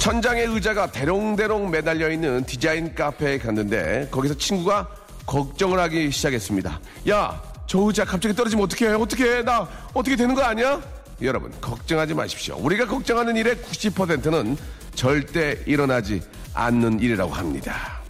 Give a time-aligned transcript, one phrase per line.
[0.00, 4.88] 천장에 의자가 대롱대롱 매달려 있는 디자인 카페에 갔는데 거기서 친구가
[5.26, 6.80] 걱정을 하기 시작했습니다.
[7.10, 8.94] 야, 저 의자 갑자기 떨어지면 어떡해?
[8.94, 9.42] 어떡해?
[9.42, 10.80] 나 어떻게 되는 거 아니야?
[11.20, 12.56] 여러분, 걱정하지 마십시오.
[12.56, 14.56] 우리가 걱정하는 일의 90%는
[14.94, 16.22] 절대 일어나지
[16.54, 18.00] 않는 일이라고 합니다.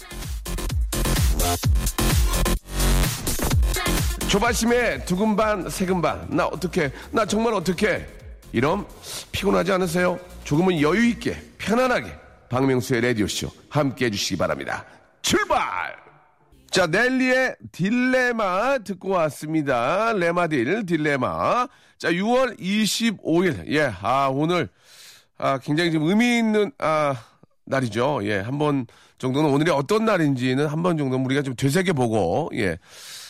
[4.29, 8.07] 조바심에 두근반 세근반 나 어떻게 나 정말 어떻게
[8.53, 8.87] 이럼
[9.33, 10.19] 피곤하지 않으세요?
[10.45, 12.13] 조금은 여유 있게 편안하게
[12.49, 14.85] 박명수의 라디오 쇼 함께 해주시기 바랍니다.
[15.23, 15.61] 출발!
[16.71, 20.13] 자 넬리의 딜레마 듣고 왔습니다.
[20.13, 21.67] 레마딜 딜레마.
[21.99, 24.69] 자 6월 25일 예 아 오늘
[25.39, 27.15] 아 굉장히 좀 의미 있는 아
[27.67, 28.21] 날이죠.
[28.25, 28.87] 예, 한 번
[29.19, 32.79] 정도는 오늘이 어떤 날인지는 한 번 정도는 우리가 좀 되새겨 보고 예,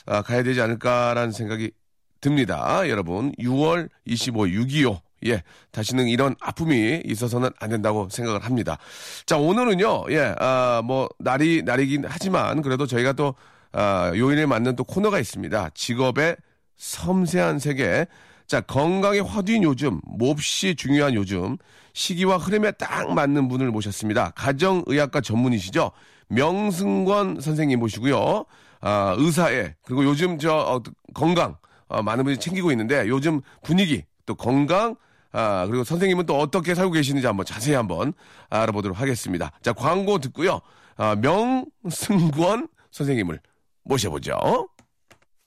[0.07, 1.73] 아, 가야 되지 않을까라는 생각이
[2.21, 2.89] 듭니다.
[2.89, 5.01] 여러분, 6월 25, 6.25.
[5.27, 8.79] 예, 다시는 이런 아픔이 있어서는 안 된다고 생각을 합니다.
[9.27, 13.35] 자, 오늘은요, 예, 아, 뭐, 날이, 날이긴 하지만, 그래도 저희가 또,
[13.73, 15.71] 아, 요인에 맞는 또 코너가 있습니다.
[15.75, 16.37] 직업의
[16.77, 18.07] 섬세한 세계.
[18.47, 21.57] 자, 건강에 화두인 요즘, 몹시 중요한 요즘,
[21.93, 24.31] 시기와 흐름에 딱 맞는 분을 모셨습니다.
[24.31, 25.93] 가정의학과 전문이시죠.
[26.29, 28.45] 명승권 선생님 모시고요.
[28.81, 30.83] 아, 의사에, 그리고 요즘 저, 어,
[31.15, 31.56] 건강,
[31.89, 34.97] 어, 많은 분이 챙기고 있는데, 요즘 분위기, 또 건강,
[35.33, 38.13] 아, 그리고 선생님은 또 어떻게 살고 계시는지 한번 자세히 한번
[38.49, 39.53] 알아보도록 하겠습니다.
[39.63, 40.61] 자, 광고 듣고요.
[40.97, 43.41] 아, 명승권 선생님을
[43.85, 44.69] 모셔보죠.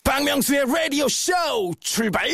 [0.03, 1.33] 박명수의 라디오 쇼
[1.79, 2.27] 출발!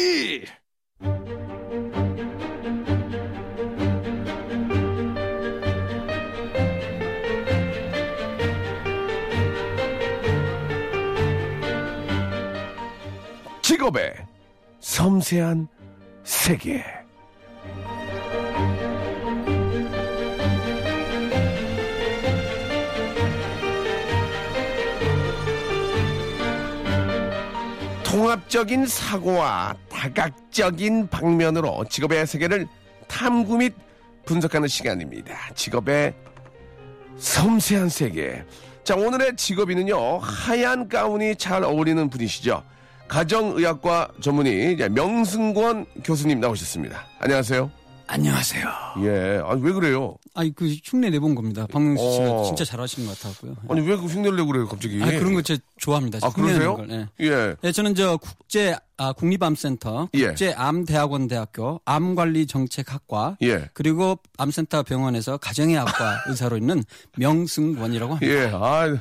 [13.62, 14.14] 직업의
[14.80, 15.68] 섬세한
[16.24, 16.99] 세계.
[28.10, 32.68] 통합적인 사고와 다각적인 방면으로 직업의 세계를
[33.08, 33.76] 탐구 및
[34.26, 35.38] 분석하는 시간입니다.
[35.54, 36.16] 직업의
[37.20, 38.44] 섬세한 세계.
[38.84, 42.64] 자, 오늘의 직업인은요, 하얀 가운이 잘 어울리는 분이시죠.
[43.08, 47.06] 가정의학과 전문의 명승권 교수님 나오셨습니다.
[47.20, 47.79] 안녕하세요.
[48.12, 48.68] 안녕하세요.
[49.04, 49.40] 예.
[49.46, 50.16] 아니, 왜 그래요?
[50.34, 51.68] 아니 그 흉내 내본 겁니다.
[51.72, 52.44] 박명수 씨가 어.
[52.44, 53.56] 진짜 잘하시는 것 같았고요.
[53.70, 55.00] 아니, 왜 그 흉내를 내고 그래요, 갑자기?
[55.04, 56.18] 아 그런 거제 좋아합니다.
[56.24, 56.76] 아, 그러세요?
[56.78, 56.90] 걸.
[56.90, 57.08] 예.
[57.22, 57.56] 예.
[57.64, 60.28] 예, 저는 저 국제 아, 국립암센터 예.
[60.30, 63.70] 국제암대학원 대학교 암관리정책학과 예.
[63.76, 66.84] 그리고 암센터 병원에서 가정의학과 의사로 있는
[67.18, 68.34] 명승원이라고 합니다.
[68.34, 68.50] 예.
[68.52, 68.98] 아,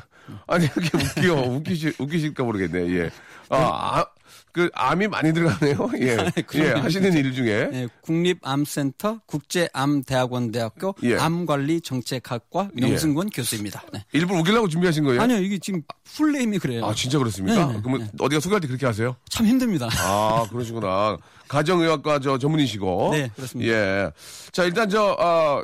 [0.47, 0.91] 아니, 이렇게
[1.23, 1.35] 웃겨.
[1.53, 2.95] 웃기시, 웃기실까 모르겠네.
[2.99, 3.11] 예.
[3.49, 3.57] 아,
[4.01, 4.07] 아,
[4.53, 5.91] 그, 암이 많이 들어가네요.
[6.01, 6.17] 예.
[6.37, 6.81] 예, 그럼요.
[6.85, 7.69] 하시는 일 중에.
[7.73, 11.17] 예, 국립암센터 국제암대학원 대학교 예.
[11.17, 13.83] 암관리정책학과 명승권 교수입니다.
[13.93, 14.05] 네.
[14.13, 15.21] 일부러 웃기려고 준비하신 거예요?
[15.21, 16.85] 아니요, 이게 지금 풀네임이 그래요.
[16.85, 17.67] 아, 진짜 그렇습니까?
[17.67, 19.17] 네, 네, 그러면 어디가 소개할 때 그렇게 하세요?
[19.29, 19.89] 참 힘듭니다.
[19.99, 21.17] 아, 그러시구나.
[21.49, 23.11] 가정의학과 저 전문이시고.
[23.13, 23.73] 네, 그렇습니다.
[23.73, 24.11] 예.
[24.53, 25.63] 자, 일단 저, 아,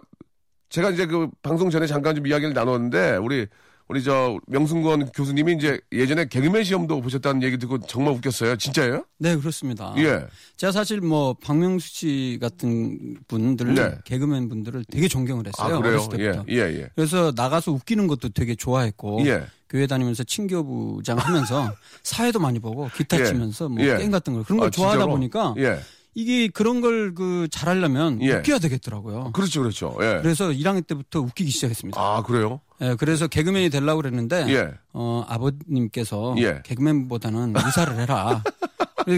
[0.70, 3.46] 제가 이제 그 방송 전에 잠깐 좀 이야기를 나눴는데, 우리,
[3.88, 8.56] 우리 저 명승권 교수님이 이제 예전에 개그맨 시험도 보셨다는 얘기 듣고 정말 웃겼어요.
[8.56, 9.04] 진짜예요?
[9.18, 9.94] 네, 그렇습니다.
[9.98, 10.26] 예.
[10.56, 13.98] 제가 사실 뭐 박명수 씨 같은 분들, 네.
[14.04, 15.80] 개그맨 분들을 되게 존경을 아, 했어요.
[15.82, 15.94] 그래요?
[15.96, 16.44] 어렸을 예, 때부터.
[16.52, 16.88] 예, 예.
[16.94, 19.44] 그래서 나가서 웃기는 것도 되게 좋아했고 예.
[19.68, 21.70] 교회 다니면서 친교부장 하면서
[22.04, 23.24] 사회도 많이 보고 기타 예.
[23.24, 23.98] 치면서 뭐 예.
[23.98, 25.06] 게임 같은 걸 그런 걸 아, 좋아하다?
[25.06, 25.78] 보니까 예.
[26.14, 28.34] 이게 그런 걸 그 잘하려면 예.
[28.36, 29.32] 웃겨야 되겠더라고요.
[29.32, 29.96] 그렇죠, 그렇죠.
[30.00, 30.18] 예.
[30.22, 32.00] 그래서 1학년 때부터 웃기기 시작했습니다.
[32.00, 32.60] 아, 그래요?
[32.80, 34.70] 예, 그래서 개그맨이 되려고 그랬는데 예.
[34.92, 36.60] 어, 아버님께서 예.
[36.64, 38.42] 개그맨보다는 의사를 해라.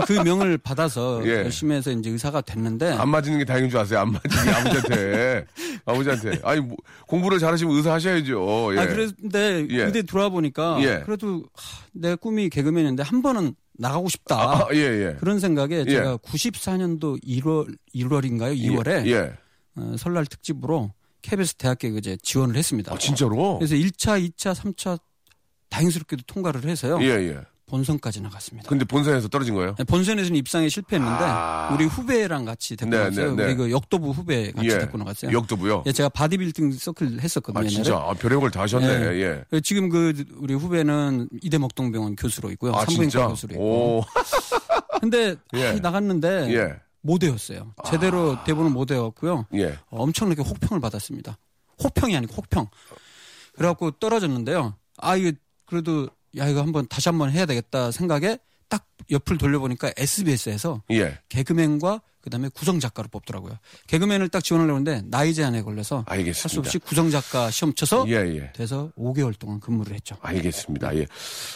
[0.06, 1.44] 그 명을 받아서 예.
[1.44, 4.00] 열심히 해서 이제 의사가 됐는데 안 맞는 게 다행인 줄 아세요?
[4.00, 5.46] 안 맞는 게 아버지한테.
[5.84, 6.40] 아버지한테.
[6.42, 8.74] 아니, 뭐, 공부를 잘하시면 의사 하셔야죠.
[8.74, 8.78] 예.
[8.78, 9.82] 아 그런데 예.
[9.84, 11.02] 의대 들어와 보니까 예.
[11.04, 14.36] 그래도 하, 내 꿈이 개그맨인데 한 번은 나가고 싶다.
[14.36, 15.16] 아, 예, 예.
[15.18, 15.90] 그런 생각에 예.
[15.90, 18.58] 제가 94년도 1월 1월인가요?
[18.58, 19.10] 2월에 예.
[19.10, 19.32] 예.
[19.76, 20.92] 어, 설날 특집으로
[21.22, 22.94] KBS 대학개그제 지원을 했습니다.
[22.94, 23.58] 아, 진짜로?
[23.58, 24.98] 그래서 1차, 2차, 3차
[25.68, 26.98] 다행스럽게도 통과를 해서요.
[27.02, 27.40] 예, 예.
[27.66, 28.68] 본선까지 나갔습니다.
[28.68, 29.74] 근데 본선에서 떨어진 거예요?
[29.76, 31.70] 네, 본선에서는 입상에 실패했는데 아.
[31.74, 33.30] 우리 후배랑 같이 데리고 네, 나갔어요.
[33.34, 33.44] 네, 네.
[33.44, 34.78] 우리 그 역도부 후배 같이 예.
[34.78, 35.32] 데리고 나갔어요.
[35.32, 35.82] 역도부요?
[35.86, 37.64] 예, 제가 바디빌딩 서클 했었거든요.
[37.64, 37.90] 아, 진짜.
[37.92, 38.10] 옛날에.
[38.10, 38.98] 아, 별의별 다 하셨네.
[38.98, 39.20] 네.
[39.20, 39.44] 예.
[39.50, 42.72] 그 지금 그 우리 후배는 이대목동병원 교수로 있고요.
[42.72, 43.26] 아, 산부인과 진짜?
[43.26, 43.64] 교수로 있고.
[43.64, 44.04] 오.
[45.00, 45.66] 근데 예.
[45.66, 46.74] 아, 나갔는데 예.
[47.02, 47.74] 못 외웠어요.
[47.84, 49.46] 제대로 대본을 못 외웠고요.
[49.54, 49.76] 예.
[49.90, 51.36] 어, 엄청나게 혹평을 받았습니다.
[51.82, 52.68] 혹평이 아니고 혹평.
[53.54, 54.74] 그래갖고 떨어졌는데요.
[54.98, 55.32] 아 이거
[55.66, 58.38] 그래도 야 이거 한번 다시 한번 해야 되겠다 생각에
[58.68, 61.18] 딱 옆을 돌려보니까 SBS에서 예.
[61.28, 63.56] 개그맨과 그다음에 구성 작가로 뽑더라고요.
[63.86, 66.58] 개그맨을 딱 지원하려고 했는데 나이 제한에 걸려서 할 수.
[66.58, 68.52] 없이 구성 작가 시험 쳐서 예, 예.
[68.52, 70.16] 돼서 5개월 동안 근무를 했죠.
[70.20, 70.96] 알겠습니다.
[70.96, 71.06] 예.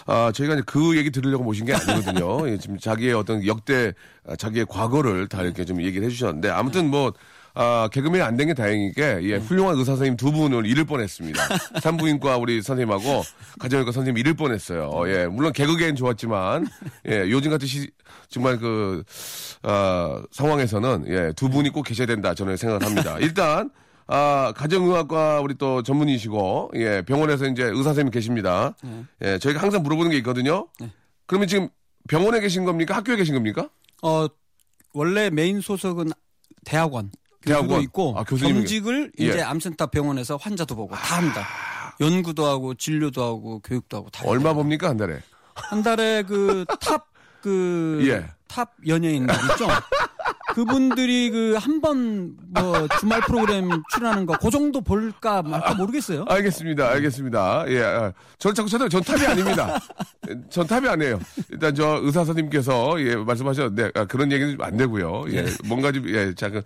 [0.06, 2.46] 아, 저희가 이제 그 얘기 들으려고 모신 게 아니거든요.
[2.49, 3.93] 예, 지금 자기의 어떤 역대,
[4.25, 7.12] 아, 자기의 과거를 다 이렇게 좀 얘기를 해주셨는데, 아무튼 뭐,
[7.55, 11.41] 아, 개그맨이 안 된 게 다행이게, 예, 훌륭한 의사 선생님 두 분을 잃을 뻔 했습니다.
[11.82, 13.23] 산부인과 우리 선생님하고
[13.58, 14.91] 가정의과 선생님 잃을 뻔 했어요.
[15.08, 16.67] 예, 물론 개그계는 좋았지만,
[17.08, 17.91] 예, 요즘 같은 시,
[18.29, 19.02] 정말 그,
[19.62, 23.17] 아, 상황에서는, 예, 두 분이 꼭 계셔야 된다, 저는 생각을 합니다.
[23.20, 23.70] 일단,
[24.06, 28.75] 아, 가정의학과 우리 또 전문의시고, 예, 병원에서 이제 의사 선생님 계십니다.
[29.23, 30.67] 예, 저희가 항상 물어보는 게 있거든요.
[30.81, 30.91] 네.
[31.26, 31.69] 그러면 지금
[32.08, 32.96] 병원에 계신 겁니까?
[32.96, 33.69] 학교에 계신 겁니까?
[34.03, 34.26] 어
[34.94, 36.11] 원래 메인 소속은
[36.64, 37.12] 대학원
[37.45, 37.81] 대학원?
[37.83, 39.25] 있고 아, 겸직을 예.
[39.27, 41.47] 이제 암센터 병원에서 환자도 보고 다 합니다.
[42.01, 44.23] 연구도 하고 진료도 하고 교육도 하고 다.
[44.27, 44.53] 얼마.
[44.53, 45.21] 봅니까, 한 달에?
[45.55, 47.06] 한 달에 그 top
[47.43, 48.27] 그 예.
[48.49, 49.69] top 연예인들 있죠.
[50.55, 56.25] 그분들이 그 한 번 뭐 주말 프로그램 출연하는 거 그 정도 볼까 말까 모르겠어요.
[56.29, 56.89] 알겠습니다.
[56.91, 57.65] 알겠습니다.
[57.69, 57.83] 예.
[57.83, 59.79] 아, 전 자꾸 쳐도 전 top이 아닙니다.
[60.51, 61.21] 전 top이 아니에요.
[61.51, 65.25] 일단 저 의사 선생님께서 예, 말씀하셨는데 아, 그런 얘기는 안 되고요.
[65.33, 65.47] 예.
[65.65, 66.63] 뭔가 좀 예, 자, 그,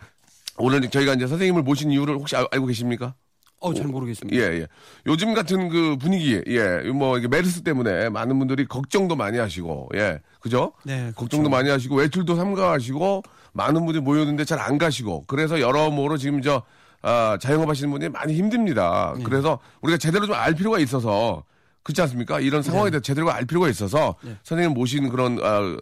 [0.59, 3.15] 오늘 저희가 이제 선생님을 모신 이유를 혹시 알, 알고 계십니까?
[3.61, 4.37] 어 잘 모르겠습니다.
[4.37, 4.67] 예, 예.
[5.07, 10.21] 요즘 같은 그 분위기, 예, 뭐, 이게 메르스 때문에 많은 분들이 걱정도 많이 하시고, 예,
[10.41, 10.73] 그죠?
[10.85, 11.15] 네, 그렇죠.
[11.15, 13.23] 걱정도 많이 하시고, 외출도 삼가하시고,
[13.55, 16.63] 많은 분들이 모였는데 잘 안 가시고, 그래서 여러모로 지금 저,
[17.01, 19.15] 아, 자영업 하시는 분들이 많이 힘듭니다.
[19.17, 19.23] 네.
[19.25, 21.45] 그래서 우리가 제대로 좀 알 필요가 있어서,
[21.85, 22.41] 그렇지 않습니까?
[22.41, 22.71] 이런 네.
[22.71, 25.75] 상황에 대해서 제대로 알 필요가 있어서, 선생님 모신 그런, 아,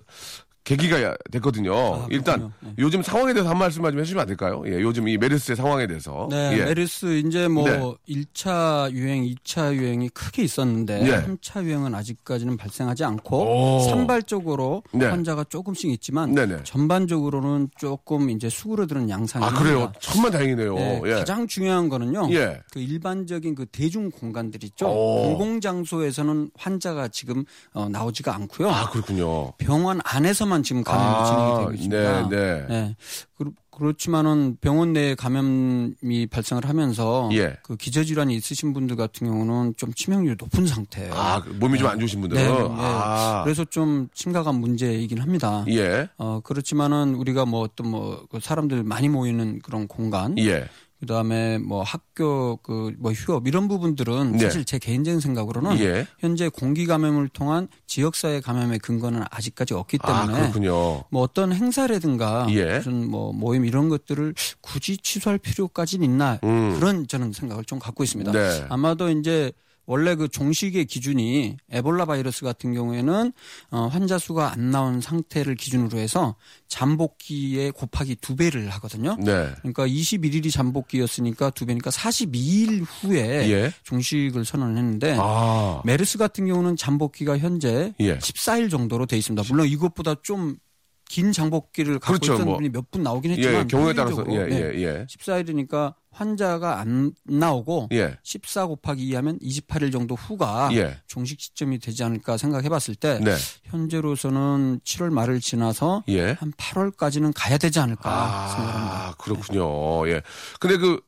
[0.64, 1.74] 계기가 됐거든요.
[1.74, 2.52] 아, 일단.
[2.60, 2.74] 네.
[2.78, 4.62] 요즘 상황에 대해서 한 말씀만 좀 해주시면 안 될까요?
[4.66, 6.28] 예, 요즘 이 메르스의 상황에 대해서.
[6.30, 6.64] 네, 예.
[6.64, 7.80] 메르스 이제 뭐 네.
[8.08, 11.26] 1차 유행, 2차 유행이 크게 있었는데 예.
[11.26, 13.80] 3차 유행은 아직까지는 발생하지 않고 오.
[13.88, 15.06] 산발적으로 네.
[15.06, 16.62] 환자가 조금씩 있지만 네네.
[16.62, 19.92] 전반적으로는 조금 이제 수그러드는 양상이 아, 그래요?
[20.00, 20.74] 천만 다행이네요.
[20.74, 21.10] 네, 예.
[21.14, 22.28] 가장 중요한 거는요.
[22.32, 22.60] 예.
[22.72, 24.86] 그 일반적인 그 대중 공간들 있죠.
[24.86, 25.22] 오.
[25.36, 27.44] 공공장소에서는 환자가 지금
[27.74, 28.70] 어, 나오지가 않고요.
[28.70, 29.52] 아, 그렇군요.
[29.58, 32.28] 병원 안에서만 지금 감염이 아, 진행이 되고 있습니다.
[32.28, 32.96] 네, 네.
[33.36, 37.56] 그렇- 그렇지만은 병원 내에 감염이 발생을 하면서 예.
[37.62, 41.14] 그 기저질환이 있으신 분들 같은 경우는 좀 치명률이 높은 상태예요.
[41.14, 42.42] 아, 그 몸이 좀안 좋으신 분들은.
[42.42, 42.68] 네, 네.
[42.78, 43.40] 아.
[43.44, 45.64] 그래서 좀 심각한 문제이긴 합니다.
[45.68, 46.08] 예.
[46.18, 50.68] 어, 그렇지만은 우리가 뭐 어떤 뭐그 사람들 많이 모이는 그런 공간, 예.
[51.02, 54.38] 그다음에 뭐 학교 그 뭐 휴업 이런 부분들은 네.
[54.38, 56.06] 사실 제 개인적인 생각으로는 예.
[56.20, 61.02] 현재 공기 감염을 통한 지역사회 감염의 근거는 아직까지 없기 아, 때문에 그렇군요.
[61.10, 62.76] 뭐 어떤 행사라든가 예.
[62.76, 66.76] 무슨 뭐 모임 이런 것들을 굳이 취소할 필요까지는 있나 음.
[66.78, 68.30] 그런 저는 생각을 좀 갖고 있습니다.
[68.30, 68.66] 네.
[68.68, 69.52] 아마도 이제
[69.86, 73.32] 원래 그 종식의 기준이 에볼라 바이러스 같은 경우에는
[73.72, 76.36] 어, 환자 수가 안 나온 상태를 기준으로 해서
[76.68, 79.16] 잠복기에 곱하기 두 배를 하거든요.
[79.18, 79.48] 네.
[79.58, 83.72] 그러니까 21일이 잠복기였으니까 두 배니까 42일 후에 예.
[83.82, 85.82] 종식을 선언을 했는데 아.
[85.84, 88.18] 메르스 같은 경우는 잠복기가 현재 예.
[88.18, 89.42] 14일 정도로 돼 있습니다.
[89.50, 92.56] 물론 이것보다 좀긴 장복기를 갖고 그렇죠, 있던 뭐.
[92.56, 94.24] 분이 몇 분 나오긴 했지만 예, 경우에 따라서.
[94.30, 94.56] 예, 네.
[94.56, 95.06] 예, 예.
[95.06, 98.16] 14일이니까 환자가 안 나오고 예.
[98.22, 100.98] 14 곱하기 2 하면 28일 정도 후가 예.
[101.06, 103.34] 종식 시점이 되지 않을까 생각해 봤을 때 네.
[103.64, 106.32] 현재로서는 7월 말을 지나서 예.
[106.32, 109.08] 한 8월까지는 가야 되지 않을까 생각합니다.
[109.08, 110.08] 아, 그렇군요.
[110.08, 110.22] 예.
[110.60, 111.00] 근데 그,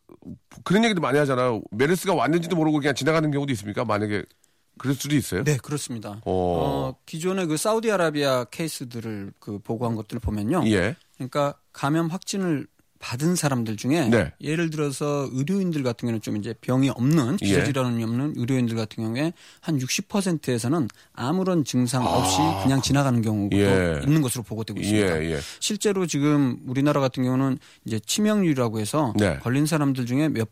[0.65, 1.63] 그런 얘기도 많이 하잖아요.
[1.71, 3.85] 메르스가 왔는지도 모르고 그냥 지나가는 경우도 있습니까?
[3.85, 4.25] 만약에
[4.79, 5.45] 그럴 수도 있어요?
[5.45, 6.21] 네, 그렇습니다.
[6.25, 6.33] 어.
[6.33, 10.65] 어, 기존의 그 사우디아라비아 케이스들을 그 보고한 것들을 보면요.
[10.67, 10.97] 예.
[11.15, 12.67] 그러니까 감염 확진을
[13.05, 14.33] 받은 사람들 중에 네.
[14.41, 17.47] 예를 들어서 의료인들 같은 경우는 좀 이제 병이 없는 예.
[17.47, 24.01] 기저질환이 없는 의료인들 같은 경우에 한 60%에서는 아무런 증상 없이 그냥 지나가는 경우도 예.
[24.03, 25.25] 있는 것으로 보고되고 예, 있습니다.
[25.27, 25.39] 예.
[25.61, 29.39] 실제로 지금 우리나라 같은 경우는 이제 치명률이라고 해서 네.
[29.43, 30.49] 걸린 사람들 중에 몇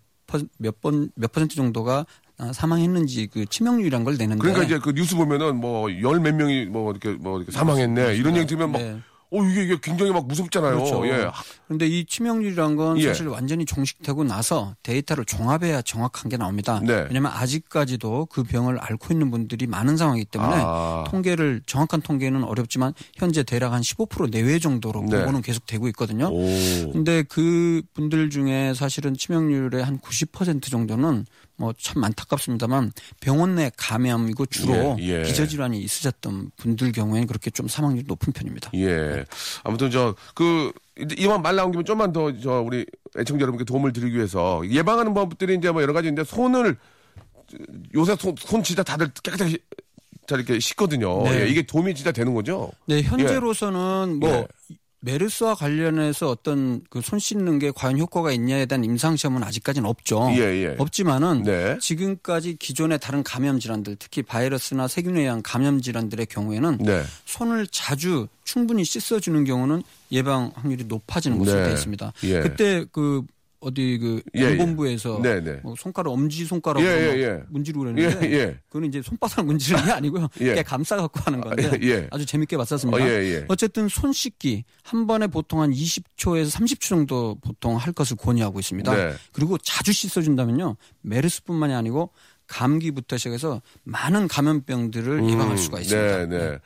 [0.60, 2.06] 몇 번 몇 퍼센트 정도가
[2.38, 6.66] 아, 사망했는지 그 치명률이란 걸 내는데 그러니까 이제 그 뉴스 보면은 뭐 열 몇 명이
[6.66, 8.98] 뭐 이렇게 뭐 이렇게 사망했네 이런 얘기 들으면 막 네.
[9.34, 10.76] 어 이게, 이게 굉장히 막 무섭잖아요.
[10.76, 11.06] 그렇죠.
[11.06, 11.30] 예.
[11.72, 13.08] 그런데 이 치명률이란 건 예.
[13.08, 16.80] 사실 완전히 종식되고 나서 데이터를 종합해야 정확한 게 나옵니다.
[16.84, 17.06] 네.
[17.08, 21.04] 왜냐하면 아직까지도 그 병을 앓고 있는 분들이 많은 상황이기 때문에 아.
[21.08, 25.20] 통계를 정확한 통계는 어렵지만 현재 대략 한 15% 내외 정도로 네.
[25.20, 26.28] 보고는 계속 되고 있거든요.
[26.30, 26.92] 오.
[26.92, 31.24] 근데 그 분들 중에 사실은 치명률의 한 90% 정도는
[31.56, 35.22] 뭐참 안타깝습니다만 병원 내 감염이고 주로 예, 예.
[35.22, 38.70] 기저질환이 있으셨던 분들 경우에는 그렇게 좀 사망률이 높은 편입니다.
[38.74, 39.24] 예.
[39.62, 42.84] 아무튼 저 그 이만 말 나온 김에 좀만 더 저 우리
[43.16, 46.76] 애청자 여러분께 도움을 드리기 위해서 예방하는 방법들이 이제 뭐 여러 가지 있는데 손을
[47.94, 49.58] 요새 손, 손 진짜 다들 깨끗하게
[50.26, 51.22] 잘 이렇게 씻거든요.
[51.24, 51.42] 네.
[51.42, 52.70] 예, 이게 도움이 진짜 되는 거죠?
[52.86, 54.46] 네, 현재로서는 뭐 예.
[55.04, 60.30] 메르스와 관련해서 어떤 그 손 씻는 게 과연 효과가 있냐에 대한 임상 시험은 아직까지는 없죠.
[60.36, 60.76] 예, 예.
[60.78, 61.76] 없지만은 네.
[61.80, 67.02] 지금까지 기존의 다른 감염 질환들, 특히 바이러스나 세균에 의한 감염 질환들의 경우에는 네.
[67.26, 69.82] 손을 자주 충분히 씻어주는 경우는
[70.12, 71.64] 예방 확률이 높아지는 것으로 네.
[71.64, 72.12] 되어 있습니다.
[72.24, 72.40] 예.
[72.40, 73.22] 그때 그
[73.62, 74.44] 어디 그 예, 예.
[74.50, 75.60] 연본부에서 네, 네.
[75.62, 77.42] 뭐 손가락 엄지 손가락으로 예, 예, 막 예.
[77.48, 78.58] 문지르고 그랬는데 예, 예.
[78.66, 80.28] 그거는 이제 손바닥 문지르는 게 아니고요.
[80.40, 80.54] 예.
[80.54, 82.08] 깨 감싸 갖고 하는 건데 예, 예.
[82.10, 83.02] 아주 재밌게 봤었습니다.
[83.02, 83.44] 어, 예, 예.
[83.48, 88.94] 어쨌든 손 씻기 한 번에 보통 한 20초에서 30초 정도 보통 할 것을 권유하고 있습니다.
[88.94, 89.14] 네.
[89.32, 92.10] 그리고 자주 씻어준다면요 메르스뿐만이 아니고
[92.52, 96.26] 감기부터 시작해서 많은 감염병들을 예방할 수가 있습니다.
[96.26, 96.58] 네, 네.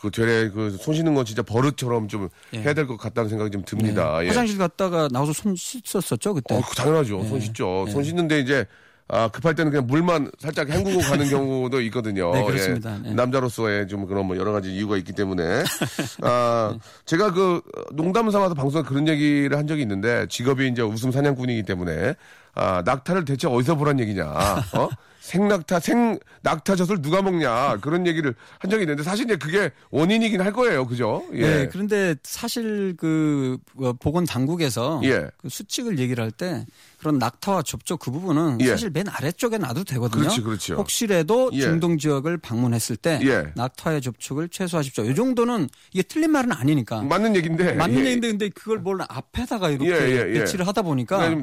[0.00, 2.60] 그 되레 그손 씻는 건 진짜 버릇처럼 좀 예.
[2.60, 4.18] 해야 될 것 같다는 생각이 좀 듭니다.
[4.18, 4.24] 네.
[4.24, 4.28] 예.
[4.28, 6.54] 화장실 갔다가 나와서 손 씻었었죠 그때.
[6.54, 7.24] 어, 그 당연하죠.
[7.24, 7.86] 손 씻죠.
[7.90, 8.64] 손 씻는데 이제
[9.08, 12.32] 아, 급할 때는 그냥 물만 살짝 헹구고 가는 경우도 있거든요.
[12.32, 12.96] 네, 그렇습니다.
[13.04, 13.08] 예.
[13.08, 13.14] 네.
[13.14, 15.62] 남자로서의 좀 그런 뭐 여러 가지 이유가 있기 때문에.
[16.22, 17.60] 아, 제가 그
[17.92, 22.14] 농담 삼아서 방송에 그런 얘기를 한 적이 있는데 직업이 이제 웃음 사냥꾼이기 때문에
[22.54, 24.24] 아, 낙타를 대체 어디서 보란 얘기냐.
[24.26, 24.88] 어?
[25.26, 27.78] 생낙타, 생, 낙타젓을 누가 먹냐.
[27.78, 30.86] 그런 얘기를 한 적이 있는데 사실 이제 그게 원인이긴 할 거예요.
[30.86, 31.24] 그죠?
[31.32, 31.40] 예.
[31.40, 35.28] 네, 그런데 사실 그 어, 보건 당국에서 예.
[35.38, 36.64] 그 수칙을 얘기를 할 때
[36.98, 38.68] 그런 낙타와 접촉 그 부분은 예.
[38.68, 40.22] 사실 맨 아래쪽에 놔도 되거든요.
[40.22, 40.74] 그렇지, 그렇죠.
[40.76, 41.60] 혹시라도 예.
[41.60, 43.52] 중동 지역을 방문했을 때 예.
[43.54, 45.04] 낙타의 접촉을 최소화하십시오.
[45.04, 47.02] 이 정도는 이게 틀린 말은 아니니까.
[47.02, 47.74] 맞는 얘기인데.
[47.74, 48.00] 맞는 예.
[48.00, 50.38] 얘기인데 근데 그걸 뭘 앞에다가 이렇게 예, 예, 예.
[50.40, 51.36] 배치를 하다 보니까.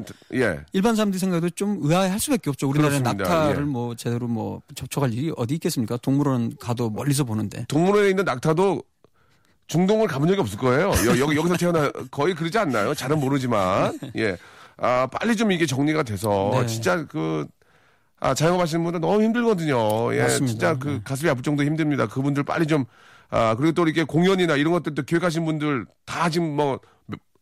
[0.72, 2.68] 일반 사람들이 생각해도 좀 의아해할 수밖에 없죠.
[2.68, 3.24] 우리나라에 그렇습니다.
[3.24, 3.66] 낙타를 예.
[3.66, 5.96] 뭐 제대로 뭐 접촉할 일이 어디 있겠습니까?
[5.98, 7.64] 동물원 가도 멀리서 보는데.
[7.68, 8.82] 동물원에 있는 낙타도
[9.66, 10.90] 중동을 가본 적이 없을 거예요.
[11.06, 12.92] 여, 여기, 여기서 태어나, 거의 그러지 않나요?
[12.92, 13.98] 잘은 모르지만.
[14.16, 14.36] 예.
[14.76, 16.66] 아, 빨리 좀 이게 정리가 돼서, 네.
[16.66, 17.46] 진짜 그,
[18.20, 20.14] 아, 자영업 하시는 분들 너무 힘들거든요.
[20.14, 20.22] 예.
[20.22, 20.46] 맞습니다.
[20.46, 21.00] 진짜 그 네.
[21.04, 22.06] 가슴이 아플 정도 힘듭니다.
[22.06, 22.84] 그분들 빨리 좀,
[23.30, 26.80] 아, 그리고 또 이렇게 공연이나 이런 것들도 기획하신 분들 다 지금 뭐,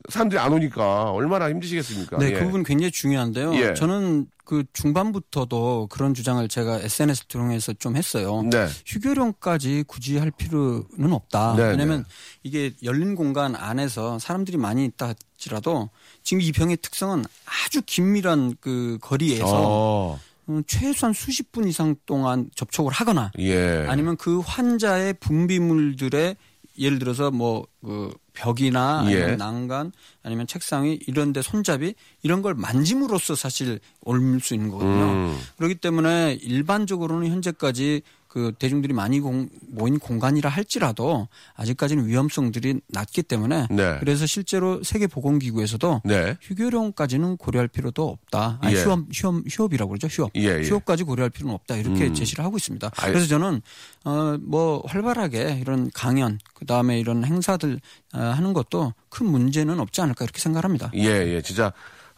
[0.09, 2.19] 사람들이 안 오니까 얼마나 힘드시겠습니까?
[2.19, 2.33] 네, 예.
[2.33, 3.55] 그 부분 굉장히 중요한데요.
[3.55, 3.75] 예.
[3.75, 8.43] 저는 그 중반부터도 그런 주장을 제가 SNS를 통해서 좀 했어요.
[8.51, 8.67] 네.
[8.85, 11.55] 휴교령까지 굳이 할 필요는 없다.
[11.57, 12.05] 네, 왜냐하면 네.
[12.43, 15.91] 이게 열린 공간 안에서 사람들이 많이 있다 할지라도
[16.23, 22.49] 지금 이 병의 특성은 아주 긴밀한 그 거리에서 어, 음, 최소한 수십 분 이상 동안
[22.55, 23.87] 접촉을 하거나 예.
[23.89, 26.37] 아니면 그 환자의 분비물들의
[26.79, 29.37] 예를 들어서 뭐 그 벽이나 아니면 예.
[29.37, 35.05] 난간 아니면 책상 위 이런 데 손잡이 이런 걸 만짐으로써 사실 옮을 수 있는 거거든요.
[35.05, 35.39] 음.
[35.57, 43.67] 그렇기 때문에 일반적으로는 현재까지 그 대중들이 많이 공- 모인 공간이라 할지라도 아직까지는 위험성들이 낮기 때문에
[43.71, 43.99] 네.
[44.01, 46.39] 그래서 실제로 세계보건기구에서도 네.
[46.41, 48.59] 휴교령까지는 고려할 필요도 없다.
[48.62, 48.83] 아니, 예.
[48.83, 50.07] 휴업, 휴업, 휴업이라고 그러죠.
[50.07, 50.31] 휴업.
[50.37, 50.62] 예, 예.
[50.67, 51.77] 휴업까지 고려할 필요는 없다.
[51.77, 52.15] 이렇게 음.
[52.15, 52.91] 제시를 하고 있습니다.
[52.97, 53.61] 알- 그래서 저는
[54.05, 57.81] 어, 뭐 활발하게 이런 강연, 그 다음에 이런 행사들
[58.15, 60.91] 어, 하는 것도 큰 문제는 없지 않을까 이렇게 생각합니다.
[60.95, 61.71] 예, 예, 진짜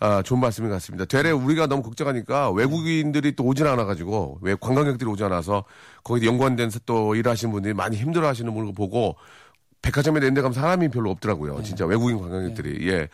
[0.04, 1.06] 아, 좋은 말씀인 것 같습니다.
[1.06, 5.64] 되레 우리가 너무 걱정하니까 외국인들이 또 오질 않아가지고 왜 관광객들이 오지 않아서
[6.02, 9.16] 거기 연관된 또 일하시는 분들이 많이 힘들어 하시는 분을 보고
[9.80, 11.62] 백화점에 내데 가면 사람이 별로 없더라고요.
[11.62, 13.08] 진짜 외국인 관광객들이 예.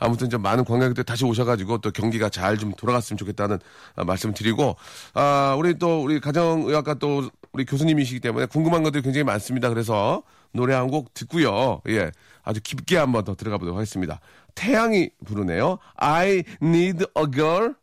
[0.00, 3.58] 아무튼 좀 많은 관광객들 다시 오셔가지고 또 경기가 잘 좀 돌아갔으면 좋겠다는
[3.96, 4.76] 아, 말씀 드리고
[5.14, 9.68] 아 우리 또 우리 가정의학과 또 우리 교수님이시기 때문에 궁금한 것들이 굉장히 많습니다.
[9.70, 11.80] 그래서 노래 한 곡 듣고요.
[11.88, 12.12] 예.
[12.44, 14.20] 아주 깊게 한번 더 들어가 보도록 하겠습니다.
[14.62, 15.78] 태양이 부르네요.
[15.96, 17.74] I need a girl.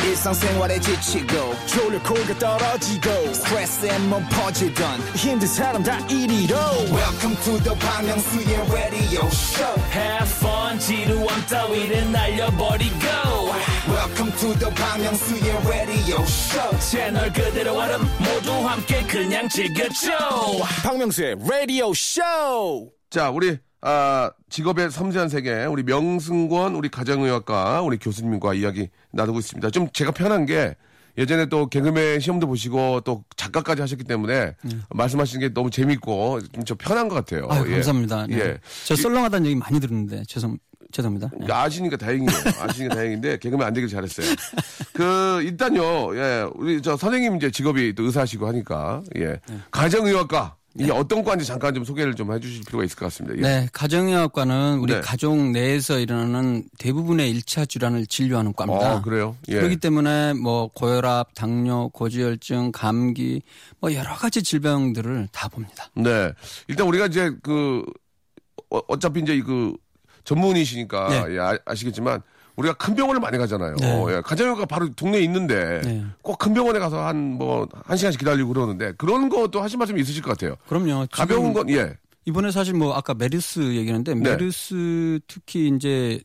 [0.00, 6.56] 일상생활에 지치고, 졸려 코가 떨어지고, 스트레스에 몸 퍼지던, 힘든 사람 다 이리로.
[6.92, 13.06] welcome to the Bang Myung-soo's radio show Have fun 지루함 따위를 날려버리고
[13.88, 20.12] welcome to the Bang Myung-soo's radio show 채널 그대로 얼음 모두 함께 그냥 즐겨줘
[20.84, 28.54] 박명수의 radio show 자, 우리 아, 직업의 섬세한 세계, 우리 명승권, 우리 가정의학과, 우리 교수님과
[28.54, 29.70] 이야기 나누고 있습니다.
[29.70, 30.74] 좀 제가 편한 게
[31.16, 34.54] 예전에 또 개그맨 시험도 보시고 또 작가까지 하셨기 때문에
[34.90, 37.48] 말씀하시는 게 너무 재밌고 좀 저 편한 것 같아요.
[37.50, 37.72] 아 예.
[37.72, 38.26] 감사합니다.
[38.28, 38.38] 네.
[38.38, 38.58] 예.
[38.84, 40.58] 저 썰렁하다는 얘기 많이 들었는데 죄송
[40.92, 41.30] 죄송합니다.
[41.40, 41.52] 네.
[41.52, 42.30] 아시니까 다행이에요.
[42.60, 44.26] 아시니까 다행인데 개그맨 안 되길 잘했어요.
[44.92, 49.58] 그 일단요, 예, 우리 저 선생님 이제 직업이 또 의사시고 하니까 예, 네.
[49.70, 53.36] 가정의학과 이게 어떤 과인지 잠깐 좀 소개를 좀 해주실 필요가 있을 것 같습니다.
[53.38, 53.40] 예.
[53.40, 55.00] 네, 가정의학과는 우리 네.
[55.00, 58.96] 가족 내에서 일어나는 대부분의 일차 질환을 진료하는 과입니다.
[58.96, 59.36] 어, 그래요?
[59.48, 59.54] 예.
[59.56, 63.42] 그렇기 때문에 뭐 고혈압, 당뇨, 고지혈증, 감기
[63.80, 65.88] 뭐 여러 가지 질병들을 다 봅니다.
[65.94, 66.32] 네,
[66.68, 67.84] 일단 우리가 이제 그
[68.70, 69.74] 어, 어차피 이제 그
[70.24, 71.34] 전문의시니까 네.
[71.34, 72.22] 예, 아, 시겠지만
[72.58, 73.76] 우리가 큰 병원을 많이 가잖아요.
[73.80, 74.04] 네.
[74.10, 76.04] 예, 가정의학과 바로 동네에 있는데 네.
[76.22, 80.30] 꼭큰 병원에 가서 한 뭐 한 시간씩 기다리고 그러는데 그런 것도 하실 말씀이 있으실 것
[80.30, 80.56] 같아요.
[80.68, 81.06] 그럼요.
[81.12, 81.96] 가벼운 건 예.
[82.24, 84.20] 이번에 사실 뭐 아까 메르스 얘기했는데 네.
[84.20, 86.20] 메르스 특히 이제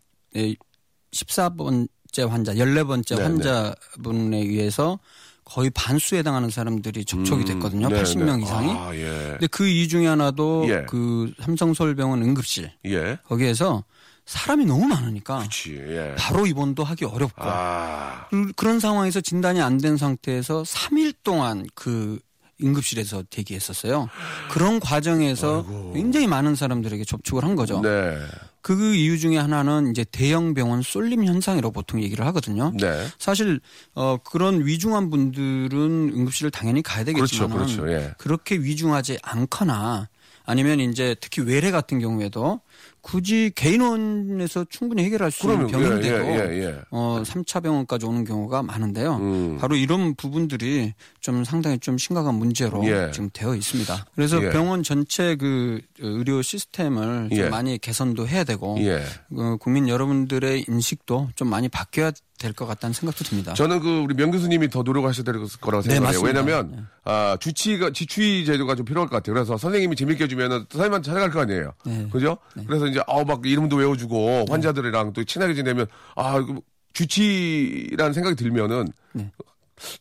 [1.13, 4.99] 14번째 환자, 14번째 네, 환자분에 의해서
[5.45, 7.89] 거의 반수에 해당하는 사람들이 접촉이 됐거든요.
[7.89, 8.43] 네, 80명 네.
[8.43, 8.71] 이상이.
[8.71, 9.27] 아, 예.
[9.31, 10.85] 근데 그이 중에 하나도 예.
[10.87, 13.17] 그 삼성서울병원 응급실 예.
[13.27, 13.83] 거기에서
[14.25, 15.75] 사람이 너무 많으니까 그렇지.
[15.75, 16.15] 예.
[16.17, 18.27] 바로 입원도 하기 어렵고 아.
[18.29, 22.19] 그- 그런 상황에서 진단이 안 된 상태에서 3일 동안 그
[22.63, 24.07] 응급실에서 대기했었어요.
[24.51, 27.81] 그런 과정에서 굉장히 많은 사람들에게 접촉을 한 거죠.
[27.81, 28.17] 네.
[28.61, 32.71] 그 이유 중에 하나는 이제 대형 병원 쏠림 현상이라고 보통 얘기를 하거든요.
[32.79, 33.05] 네.
[33.19, 33.59] 사실
[33.93, 38.13] 어 그런 위중한 분들은 응급실을 당연히 가야 되겠지만 그렇죠, 그렇죠, 예.
[38.17, 40.07] 그렇게 위중하지 않거나
[40.45, 42.61] 아니면 이제 특히 외래 같은 경우에도
[43.03, 46.81] 굳이 개인원에서 충분히 해결할 수 있는 그러면, 예, 병인데도 예, 예, 예.
[46.89, 49.17] 어 3차 병원까지 오는 경우가 많은데요.
[49.17, 49.57] 음.
[49.59, 53.11] 바로 이런 부분들이 좀 상당히 좀 심각한 문제로 예.
[53.11, 54.05] 지금 되어 있습니다.
[54.15, 54.49] 그래서 예.
[54.51, 57.49] 병원 전체 그 의료 시스템을 좀 예.
[57.49, 59.03] 많이 개선도 해야 되고 예.
[59.35, 62.11] 어, 국민 여러분들의 인식도 좀 많이 바뀌어야
[62.43, 63.53] 될 것 같다는 생각도 듭니다.
[63.53, 66.21] 저는 그 우리 명 교수님이 더 노력하셔야 될 거라고 네, 생각해요.
[66.21, 66.39] 맞습니다.
[66.41, 69.33] 왜냐면 아, 주치가 지추위 제도가 좀 필요할 것 같아요.
[69.33, 71.73] 그래서 선생님이 재밌게 해주면은 선생님한테 찾아갈 거 아니에요.
[71.85, 72.07] 네.
[72.11, 72.37] 그죠?
[72.67, 76.61] 그래서 이제 아우 막 이름도 외워주고 환자들이랑 또 친하게 지내면 아 이거
[76.93, 79.31] 주치라는 생각이 들면은 네.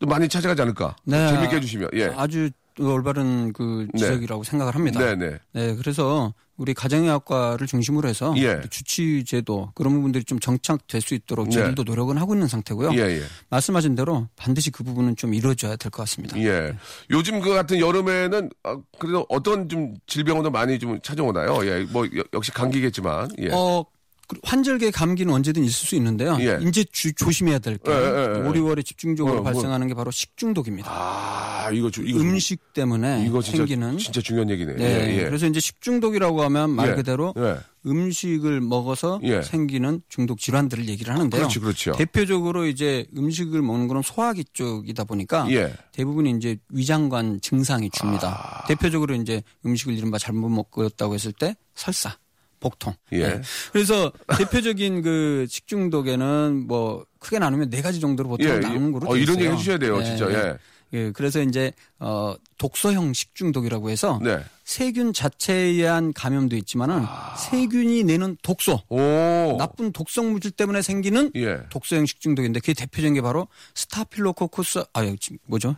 [0.01, 0.97] 또 많이 찾아가지 않을까.
[1.05, 1.29] 네.
[1.29, 2.13] 재밌게 해주시면 예.
[2.17, 5.01] 아주 올바른 그 지적이라고 생각을 합니다.
[5.01, 5.39] 네네.
[5.53, 8.61] 네, 그래서 우리 가정의학과를 중심으로 해서 예.
[8.71, 11.55] 주치제도 그런 부분들이 좀 정착될 수 있도록 네.
[11.55, 12.93] 저희들도 노력은 하고 있는 상태고요.
[12.95, 13.23] 예, 예.
[13.51, 16.39] 말씀하신 대로 반드시 그 부분은 좀 이루어져야 될 것 같습니다.
[16.41, 16.73] 예.
[17.11, 21.67] 요즘 그 같은 여름에는 아, 그래도 어떤 좀 질병도 많이 좀 찾아오나요?
[21.67, 21.85] 예.
[21.91, 23.31] 뭐 여- 역시 감기겠지만.
[23.41, 23.49] 예.
[23.53, 24.02] 어, 그
[24.43, 26.37] 환절기 감기는 언제든 있을 수 있는데요.
[26.41, 26.59] 예.
[26.67, 28.49] 이제 주- 조심해야 될게 예, 예, 예.
[28.49, 29.45] 5, 6월에 집중적으로 어, 뭐.
[29.45, 30.91] 발생하는 게 바로 식중독입니다.
[30.91, 34.75] 아, 이거 주, 이거 음식 때문에 이거 진짜 생기는 진짜 중요한 얘기네.
[34.75, 34.85] 네.
[34.85, 35.25] 예, 예.
[35.25, 36.95] 그래서 이제 식중독이라고 하면 말 예.
[36.95, 37.57] 그대로 예.
[37.85, 39.43] 음식을 먹어서 예.
[39.43, 41.41] 생기는 중독 질환들을 얘기를 하는데요.
[41.41, 41.93] 그렇죠, 그렇죠.
[41.93, 45.73] 대표적으로 이제 음식을 먹는 거는 소화기 쪽이다 보니까 예.
[45.93, 48.61] 대부분 이제 위장관 증상이 줍니다.
[48.63, 48.67] 아.
[48.69, 52.17] 대표적으로 이제 음식을 이른바 잘못 먹었다고 했을 때 설사,
[52.63, 52.95] 복통.
[53.13, 53.19] 예.
[53.19, 53.41] 네.
[53.73, 58.59] 그래서 대표적인 그 식중독에는 뭐 크게 나누면 네 가지 정도로 보통 예, 예.
[58.59, 59.39] 나누는 거로 어, 돼 이런.
[59.39, 60.57] 얘기 해주셔야 돼요, 진짜, 예.
[60.95, 64.41] 예, 그래서 이제 어 독소형 식중독이라고 해서 네.
[64.65, 67.05] 세균 자체에 의한 감염도 있지만은
[67.39, 68.85] 세균이 내는 독소, 아.
[68.89, 69.57] 오.
[69.59, 71.61] 나쁜 독성 물질 때문에 생기는 예.
[71.71, 75.77] 독소형 식중독인데 그게 대표적인 게 바로 스타필로코쿠스 아 여기 뭐죠?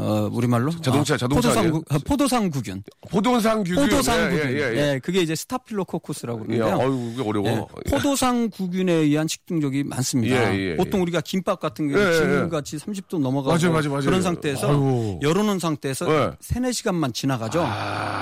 [0.00, 1.72] 어 우리말로 자동차, 아, 자동차 포도상 아니에요?
[1.72, 3.74] 구, 아, 포도상구균 포도상규.
[3.74, 4.76] 포도상구균 예, 예, 예.
[4.94, 6.86] 예, 그게 이제 스타필로코쿠스라고 예, 그러는데요.
[6.88, 7.46] 어유 이게 어려워.
[7.86, 10.54] 예, 포도상구균에 의한 식중독이 많습니다.
[10.54, 10.76] 예, 예, 예.
[10.76, 14.04] 보통 우리가 김밥 같은 게 예, 예, 지금같이 30도 넘어가고 맞아요, 맞아요, 맞아요.
[14.04, 15.18] 그런 상태에서 아유.
[15.22, 16.30] 열어놓은 상태에서 예.
[16.40, 17.66] 세네 시간만 지나가죠.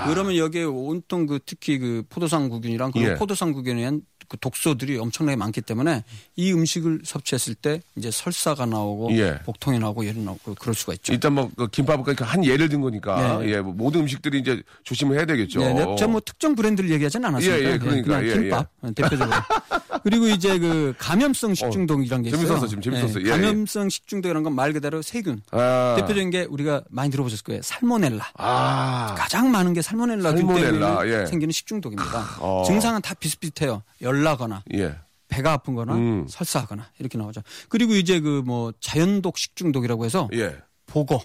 [0.09, 3.14] 그러면 여기에 온통 그 특히 그 포도상구균이랑 그 예.
[3.14, 6.05] 포도상구균에 의한 그 독소들이 엄청나게 많기 때문에
[6.37, 9.38] 이 음식을 섭취했을 때 이제 설사가 나오고 예.
[9.45, 11.12] 복통이 나오고 열이 나오고 그럴 수가 있죠.
[11.12, 13.51] 일단 뭐 그 김밥은 그러니까 한 예를 든 거니까 네.
[13.53, 15.61] 예, 뭐 모든 음식들이 이제 조심을 해야 되겠죠.
[15.61, 15.97] 네, 네.
[15.97, 17.59] 저뭐 특정 브랜드를 얘기하지는 않았습니다.
[17.59, 19.31] 예, 예, 그러니까, 그냥 예, 김밥 어, 대표적으로.
[20.05, 22.43] 그리고 이제 그 감염성 식중독이라는 게 있어요.
[22.47, 23.21] 재밌었어, 지금 재밌었어.
[23.23, 23.31] 예, 예.
[23.31, 25.41] 감염성 식중독이라는 건 말 그대로 세균.
[25.53, 25.95] 아.
[25.99, 27.62] 대표적인 게 우리가 많이 들어보셨을 거예요.
[27.62, 28.33] 살모넬라.
[28.38, 29.14] 아.
[29.17, 31.27] 가장 많은 게 살모넬라 균 살모넬라, 때문에 예.
[31.27, 32.37] 생기는 식중독입니다.
[32.41, 32.64] 어.
[32.67, 33.83] 증상은 다 비슷비슷해요.
[34.01, 34.95] 열나거나 예.
[35.29, 36.27] 배가 아픈거나 음.
[36.29, 37.43] 설사하거나 이렇게 나오죠.
[37.69, 40.57] 그리고 이제 그 뭐 자연독 식중독이라고 해서 예.
[40.87, 41.21] 보고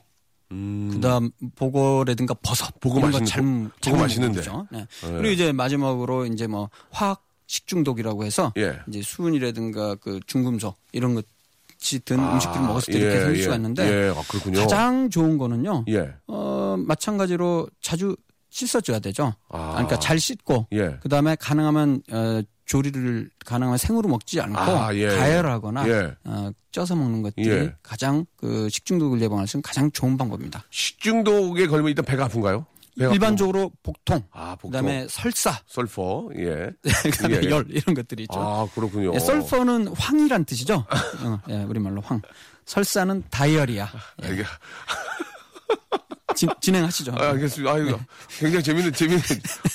[0.49, 4.41] 그다음 보고라든가 버섯 보고 맛있는- 잘못 보고 맛있는데.
[4.47, 4.67] 먹는 거죠.
[4.71, 4.85] 네.
[5.01, 8.79] 그리고 이제 마지막으로 이제 뭐 화학 식중독이라고 해서 예.
[8.87, 13.43] 이제 수은이라든가 그 중금속 이런 것이 든 음식들을 먹었을 때 이렇게 예, 생길 예.
[13.43, 14.61] 수가 있는데 예, 아.
[14.61, 15.85] 가장 좋은 거는요.
[15.89, 16.13] 예.
[16.27, 18.15] 어 마찬가지로 자주
[18.49, 19.33] 씻어줘야 되죠.
[19.49, 19.71] 아.
[19.73, 20.97] 그러니까 잘 씻고 예.
[21.01, 25.07] 그다음에 가능하면 어, 조리를 가능하면 생으로 먹지 않고 아, 예, 예.
[25.07, 26.15] 가열하거나 예.
[26.23, 27.75] 어, 쪄서 먹는 것들이 예.
[27.83, 30.63] 가장 그 식중독을 예방할 수 있는 가장 좋은 방법입니다.
[30.69, 32.65] 식중독에 걸리면 일단 배가 아픈가요?
[32.97, 34.71] 배가 일반적으로 복통, 아, 복통.
[34.71, 36.71] 그다음에 설사, 설퍼, 예.
[37.11, 37.49] 그다음에 예.
[37.49, 38.39] 열 이런 것들이 있죠.
[38.39, 39.11] 아, 그렇군요.
[39.13, 40.85] 예, 설퍼는 황이란 뜻이죠.
[41.23, 42.21] 어, 예, 우리 말로 황.
[42.65, 43.87] 설사는 다이어리아.
[46.33, 47.13] 아, 진, 진행하시죠.
[47.17, 47.73] 아, 알겠습니다.
[47.73, 47.97] 아유,
[48.39, 49.21] 굉장히 재밌는, 재밌는,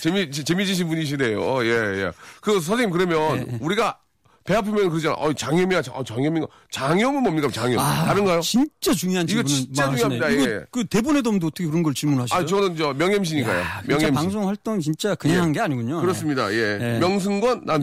[0.02, 1.40] 재미, 재미지신 분이시네요.
[1.40, 2.12] 어, 예, 예.
[2.40, 3.98] 그, 선생님, 그러면 예, 우리가
[4.44, 5.14] 배 아프면 그러잖아.
[5.16, 5.82] 어, 장염이야.
[5.82, 6.46] 장- 어, 장염인가?
[6.70, 7.48] 장염은 뭡니까?
[7.52, 7.76] 장염.
[7.78, 8.40] 다른가요?
[8.40, 9.98] 진짜 중요한 이거 질문을 진짜 하시네.
[9.98, 10.28] 중요합니다.
[10.30, 10.64] 이거 예.
[10.70, 12.34] 그 대본에도 없는데 어떻게 그런 걸 질문하시죠?
[12.34, 14.14] 아, 저는 저 진짜 명MC.
[14.14, 15.40] 방송 활동 진짜 그냥 예.
[15.40, 16.00] 한게 아니군요.
[16.00, 16.50] 그렇습니다.
[16.50, 16.78] 예.
[16.80, 16.98] 예.
[16.98, 17.82] 명승권, 난.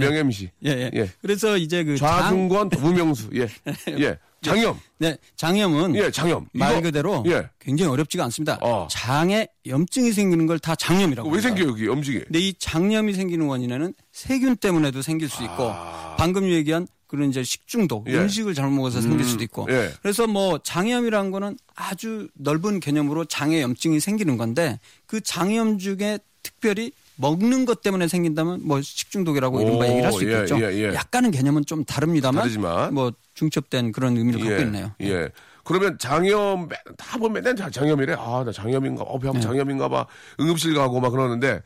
[0.65, 0.91] 예, 예.
[0.95, 1.09] 예.
[1.21, 3.29] 그래서 이제 그 장, 좌승권, 무명수.
[3.35, 3.47] 예.
[3.99, 4.17] 예.
[4.51, 4.79] 장염.
[4.99, 6.47] 네, 장염은 예, 장염.
[6.53, 7.49] 말 그대로 예.
[7.59, 8.57] 굉장히 어렵지가 않습니다.
[8.61, 8.87] 어.
[8.89, 11.29] 장에 염증이 생기는 걸 다 장염이라고.
[11.29, 11.49] 왜 합니다.
[11.49, 12.19] 생겨요, 여기 염증이?
[12.25, 15.71] 근데 이 장염이 생기는 원인에는 세균 때문에도 생길 수 있고
[16.17, 18.11] 방금 얘기한 그런 이제 식중독 아.
[18.11, 18.15] 예.
[18.17, 19.91] 음식을 잘못 먹어서 생길 수도 있고 예.
[20.01, 26.91] 그래서 뭐 장염이라는 거는 아주 넓은 개념으로 장에 염증이 생기는 건데 그 장염 중에 특별히
[27.17, 30.59] 먹는 것 때문에 생긴다면 뭐 식중독이라고 이른바 오, 얘기를 할수 예, 있겠죠.
[30.59, 30.93] 예, 예.
[30.93, 32.93] 약간은 개념은 좀 다릅니다만 다르지만.
[32.93, 34.91] 뭐 중첩된 그런 의미를 갖고 있네요.
[35.01, 35.29] 예.
[35.63, 38.13] 그러면 장염 매- 다 보면 맨날 자- 장염이래.
[38.19, 39.03] 아, 나 장염인가?
[39.03, 39.23] 어, 네.
[39.23, 40.05] 배 아파 장염인가 봐.
[40.39, 41.61] 응급실 가고 막 그러는데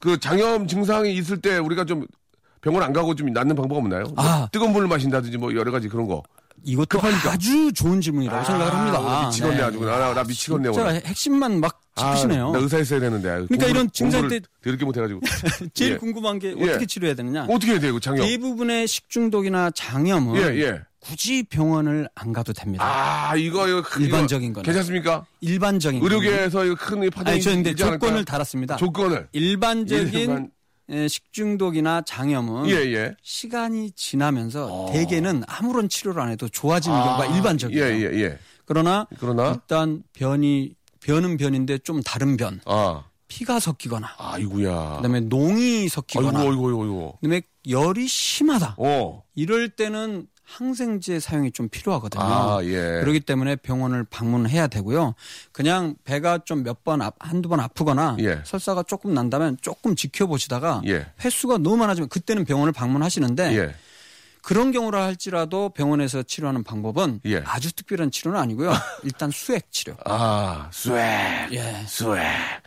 [0.00, 2.06] 그 장염 증상이 있을 때 우리가 좀
[2.60, 4.04] 병원 안 가고 좀 낫는 방법 없나요?
[4.04, 4.48] 뭐 아.
[4.50, 6.22] 뜨거운 물을 마신다든지 뭐 여러 가지 그런 거.
[6.64, 8.98] 이것도 아주 좋은 질문이라고 생각을 합니다.
[9.00, 9.80] 아, 미치겠네 아주.
[9.80, 11.02] 나, 나, 나 미치겠네 진짜 오늘.
[11.06, 12.52] 핵심만 막 아, 짚으시네요.
[12.52, 13.28] 나 의사 했어야 되는데.
[13.48, 15.20] 그러니까 이런 증상 때- 더럽게 못해가지고.
[15.74, 15.96] 제일 예.
[15.96, 16.70] 궁금한 게 예.
[16.70, 17.44] 어떻게 치료해야 되느냐?
[17.48, 18.26] 어떻게 해야 돼요, 그 장염?
[18.26, 20.80] 대부분의 식중독이나 장염은 예, 예.
[21.00, 22.84] 굳이 병원을 안 가도 됩니다.
[22.84, 23.80] 아, 이거, 이거.
[23.82, 24.64] 큰- 일반적인 거는.
[24.64, 25.24] 괜찮습니까?
[25.40, 27.98] 일반적인 의료계에서 이거 큰 파동이 아니 저 근데 있지 않을까요?
[28.10, 28.76] 조건을 달았습니다.
[28.76, 29.28] 조건을.
[29.32, 30.48] 일반적인 일반- 에,
[31.08, 33.14] 식중독이나 장염은 예, 예.
[33.22, 37.84] 시간이 지나면서 대개는 아무런 치료를 안 해도 좋아지는 경우가 예, 일반적이에요.
[37.84, 38.38] 예, 예.
[38.64, 39.52] 그러나 그러나?
[39.52, 44.96] 일단 변이 변은 변인데 좀 다른 변, 아, 피가 섞이거나 아이구야.
[44.96, 47.18] 그다음에 농이 섞이거나 아이고, 아이고, 아이고.
[47.20, 48.76] 그다음에 열이 심하다.
[48.78, 49.22] 어.
[49.34, 52.22] 이럴 때는 항생제 사용이 좀 필요하거든요.
[52.22, 53.00] 아, 예.
[53.00, 55.14] 그렇기 때문에 병원을 방문해야 되고요.
[55.52, 58.40] 그냥 배가 좀 몇 번 한두 번 아프거나 예.
[58.44, 61.06] 설사가 조금 난다면 조금 지켜보시다가 예.
[61.24, 63.74] 횟수가 너무 많아지면 그때는 병원을 방문하시는데 예.
[64.42, 67.42] 그런 경우라 할지라도 병원에서 치료하는 방법은 예.
[67.44, 68.72] 아주 특별한 치료는 아니고요.
[69.04, 69.94] 일단 수액 치료.
[70.04, 70.96] 아, swag.
[71.52, 71.84] 예.
[71.86, 72.18] swag.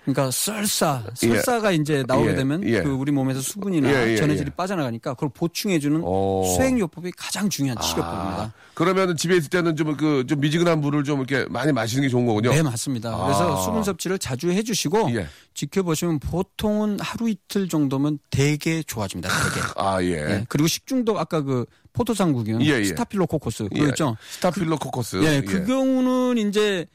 [0.04, 2.36] 그러니까 썰사, 설사가 이제 나오게 예.
[2.36, 2.82] 되면 예.
[2.82, 4.56] 그 우리 몸에서 수분이나 예, 예, 전해질이 예.
[4.56, 6.44] 빠져나가니까 그걸 보충해 주는 오.
[6.56, 8.44] 수액 요법이 가장 중요한 치료법입니다.
[8.44, 12.10] 아, 그러면 집에 있을 때는 좀 그, 좀 미지근한 물을 좀 이렇게 많이 마시는 게
[12.10, 12.52] 좋은 거군요.
[12.52, 13.16] 네, 맞습니다.
[13.24, 13.62] 그래서 아.
[13.62, 15.28] 수분 섭취를 자주 해 주시고 예.
[15.54, 19.30] 지켜보시면 보통은 하루 이틀 정도면 되게 좋아집니다.
[19.30, 19.66] 되게.
[19.78, 20.10] 아, 예.
[20.10, 20.46] 예.
[20.50, 22.84] 그리고 식중독 아까 그 포도상구균, 예, 예.
[22.84, 23.76] 스타필로코코스 예.
[23.80, 24.18] 그거 있죠.
[24.32, 25.24] 스타필로코커스.
[25.24, 26.88] 예, 그 경우는 이제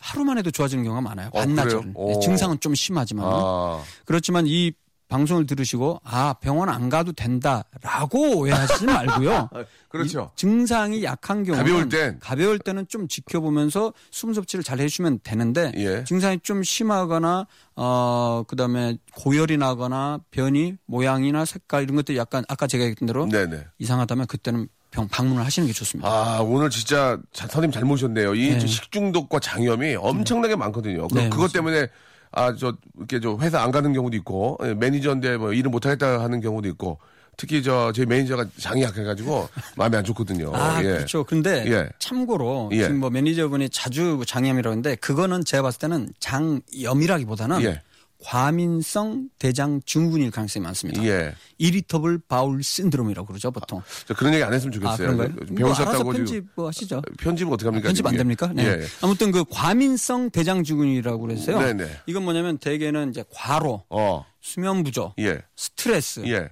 [0.00, 1.28] 하루만 해도 좋아지는 경우가 많아요.
[1.32, 1.80] 어, 반나절.
[1.80, 1.82] 그래요?
[1.88, 2.20] 예, 오.
[2.20, 4.72] 증상은 좀 심하지만 아, 그렇지만 이
[5.08, 9.48] 방송을 들으시고 아 병원 안 가도 된다라고 오해하시지 말고요.
[9.88, 10.30] 그렇죠.
[10.34, 12.18] 이 증상이 약한 경우는 가벼울 땐.
[12.20, 16.04] 가벼울 때는 좀 지켜보면서 수분 섭취를 잘 해주면 되는데 예.
[16.04, 22.82] 증상이 좀 심하거나 어 그다음에 고열이 나거나 변이 모양이나 색깔 이런 것들이 약간 아까 제가
[22.84, 23.64] 얘기했던 대로 네네.
[23.78, 26.08] 이상하다면 그때는 병 방문을 하시는 게 좋습니다.
[26.08, 28.34] 아, 오늘 진짜 자- 선생님 잘 모셨네요.
[28.34, 28.58] 이 네.
[28.58, 31.06] 저 식중독과 장염이 엄청나게 많거든요.
[31.08, 31.88] 그, 네, 그것 때문에
[32.32, 36.40] 아, 저, 이렇게 저 회사 안 가는 경우도 있고, 예, 매니저인데 뭐 일을 못하겠다 하는
[36.40, 36.98] 경우도 있고,
[37.36, 40.52] 특히 저, 제 매니저가 장이 약해가지고 마음이 안 좋거든요.
[40.54, 40.84] 아, 예.
[40.84, 41.24] 그렇죠.
[41.24, 41.88] 그런데 예.
[41.98, 42.84] 참고로 예.
[42.84, 47.82] 지금 뭐 매니저분이 자주 장염이라고 하는데 그거는 제가 봤을 때는 장염이라기보다는 예.
[48.24, 51.04] 과민성 대장 증후군일 가능성이 많습니다.
[51.04, 51.34] 예.
[51.58, 53.82] 이리터블 바울 신드롬이라고 그러죠, 보통.
[54.06, 54.92] 저 그런 얘기 안 했으면 좋겠어요.
[54.92, 55.28] 아, 그런가요?
[55.28, 57.02] 뭐 배우셨다고 알아서 지금 편집 뭐 하시죠.
[57.18, 57.88] 편집은 어떻게 합니까?
[57.88, 58.16] 편집 안?
[58.16, 58.50] 됩니까?
[58.54, 58.64] 네.
[58.64, 58.86] 예.
[59.02, 61.58] 아무튼 그 과민성 대장 증후군이라고 그래서요.
[61.58, 62.02] 네네.
[62.06, 65.42] 이건 뭐냐면 대개는 이제 과로, 어, 수면 부족, 예.
[65.56, 66.48] 스트레스, 예.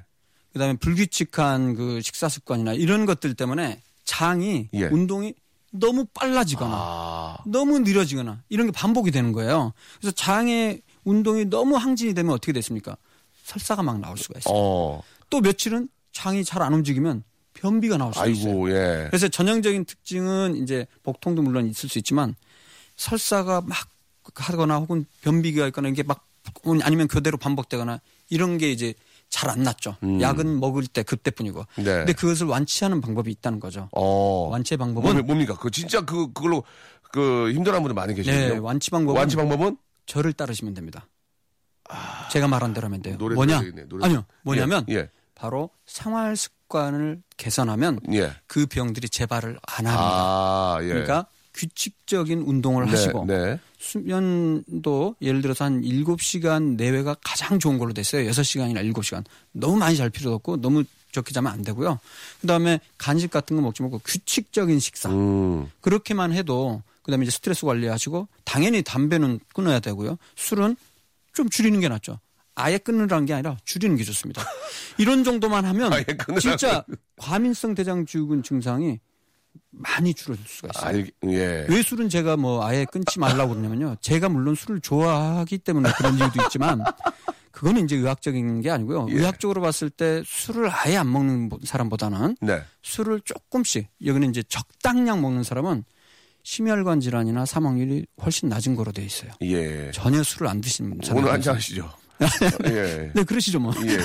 [0.53, 4.85] 그다음에 불규칙한 그 식사 습관이나 이런 것들 때문에 장이 예.
[4.85, 5.35] 운동이
[5.73, 9.73] 너무 빨라지거나 아, 너무 느려지거나 이런 게 반복이 되는 거예요.
[10.01, 12.97] 그래서 장의 운동이 너무 항진이 되면 어떻게 됐습니까?
[13.45, 14.55] 설사가 막 나올 수가 있어요.
[14.57, 18.49] 어, 또 며칠은 장이 잘 안 움직이면 변비가 나올 수가 있어요.
[18.53, 19.07] 아이고, 예.
[19.11, 22.35] 그래서 전형적인 특징은 이제 복통도 물론 있을 수 있지만
[22.97, 23.77] 설사가 막
[24.35, 26.27] 하거나 혹은 변비가 있거나 이게 막
[26.83, 28.95] 아니면 그대로 반복되거나 이런 게 이제
[29.29, 29.97] 잘안 낫죠.
[30.21, 31.65] 약은 먹을 때 그때뿐이고.
[31.77, 31.85] 네.
[31.85, 33.89] 근데 그것을 완치하는 방법이 있다는 거죠.
[33.93, 34.49] 어.
[34.51, 35.57] 완치 방법은 뭡니- 뭡니까?
[35.59, 36.63] 그 진짜 그, 그걸로
[37.13, 38.55] 그 힘들어하는 분들 많이 계시거든요.
[38.55, 39.77] 네, 완치 방법은 완치 방법은?
[40.07, 41.07] 저를 따르시면 됩니다.
[42.31, 43.17] 제가 말한 대로 하면 돼요.
[43.19, 43.61] 뭐냐?
[43.61, 43.87] 되겠네.
[44.03, 44.25] 아니요.
[44.43, 44.95] 뭐냐면 예.
[44.95, 45.11] 예.
[45.35, 48.33] 바로 생활 습관을 개선하면 예.
[48.47, 49.97] 그 병들이 재발을 안 합니다.
[49.97, 50.89] 아, 예.
[50.89, 53.61] 그러니까 규칙적인 운동을 네, 하시고 네.
[53.79, 58.29] 수면도 예를 들어서 한 7시간 내외가 가장 좋은 걸로 됐어요.
[58.31, 59.25] 6시간이나 7시간.
[59.53, 60.83] 너무 많이 잘 필요도 없고 너무
[61.15, 61.99] 적게 자면 안 되고요.
[62.41, 65.09] 그다음에 간식 같은 거 먹지 말고 규칙적인 식사.
[65.11, 65.71] 음.
[65.81, 70.19] 그렇게만 해도 그다음에 이제 스트레스 관리하시고 당연히 담배는 끊어야 되고요.
[70.37, 70.77] 술은
[71.33, 72.19] 좀 줄이는 게 낫죠.
[72.57, 74.43] 아예 끊으라는 게 아니라 줄이는 게 좋습니다.
[74.99, 75.93] 이런 정도만 하면
[76.41, 76.85] 진짜
[77.17, 79.01] 과민성 대장증후군 증상이
[79.71, 80.87] 많이 줄어들 수가 있어요.
[80.87, 81.67] 알, 예.
[81.69, 83.97] 왜 술은 제가 뭐 아예 끊지 말라고 그러냐면요.
[84.01, 86.83] 제가 물론 술을 좋아하기 때문에 그런 이유도 있지만
[87.55, 89.07] 그거는 이제 의학적인 게 아니고요.
[89.11, 89.15] 예.
[89.15, 92.63] 의학적으로 봤을 때 술을 아예 안 먹는 사람보다는 네.
[92.83, 95.85] 술을 조금씩 여기는 이제 적당량 먹는 사람은
[96.43, 99.31] 심혈관 질환이나 사망률이 훨씬 낮은 거로 돼 있어요.
[99.43, 99.91] 예.
[99.93, 101.23] 전혀 술을 안 드시는 사람.
[101.23, 101.89] 오늘 한잔 하시죠.
[102.67, 103.13] 예.
[103.15, 103.73] 네, 그러시죠 뭐.
[103.87, 103.99] 예.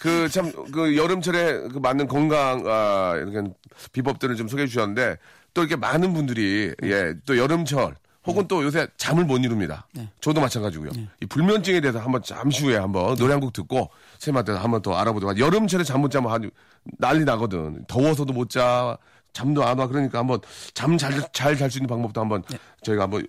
[0.00, 3.50] 그 참 그 여름철에 그 맞는 건강 아 이렇게
[3.92, 5.16] 비법들을 좀 소개해 주셨는데
[5.54, 7.96] 또 이렇게 많은 분들이 예 또 여름철
[8.28, 9.86] 혹은 또 요새 잠을 못 이룹니다.
[9.92, 10.08] 네.
[10.20, 10.90] 저도 마찬가지고요.
[11.22, 15.30] 이 불면증에 대해서 한번 잠시 후에 한번 노래 한 곡 듣고 쌤한테 한번 더 알아보도록
[15.34, 15.44] 하죠.
[15.44, 16.50] 여름철에 잠 못 자면 아주
[16.98, 17.84] 난리 나거든.
[17.88, 18.96] 더워서도 못 자.
[19.32, 19.86] 잠도 안 와.
[19.86, 20.40] 그러니까 한번
[20.74, 22.42] 잠 잘 잘 잘 수 있는 방법도 한번
[22.82, 23.26] 저희가 한번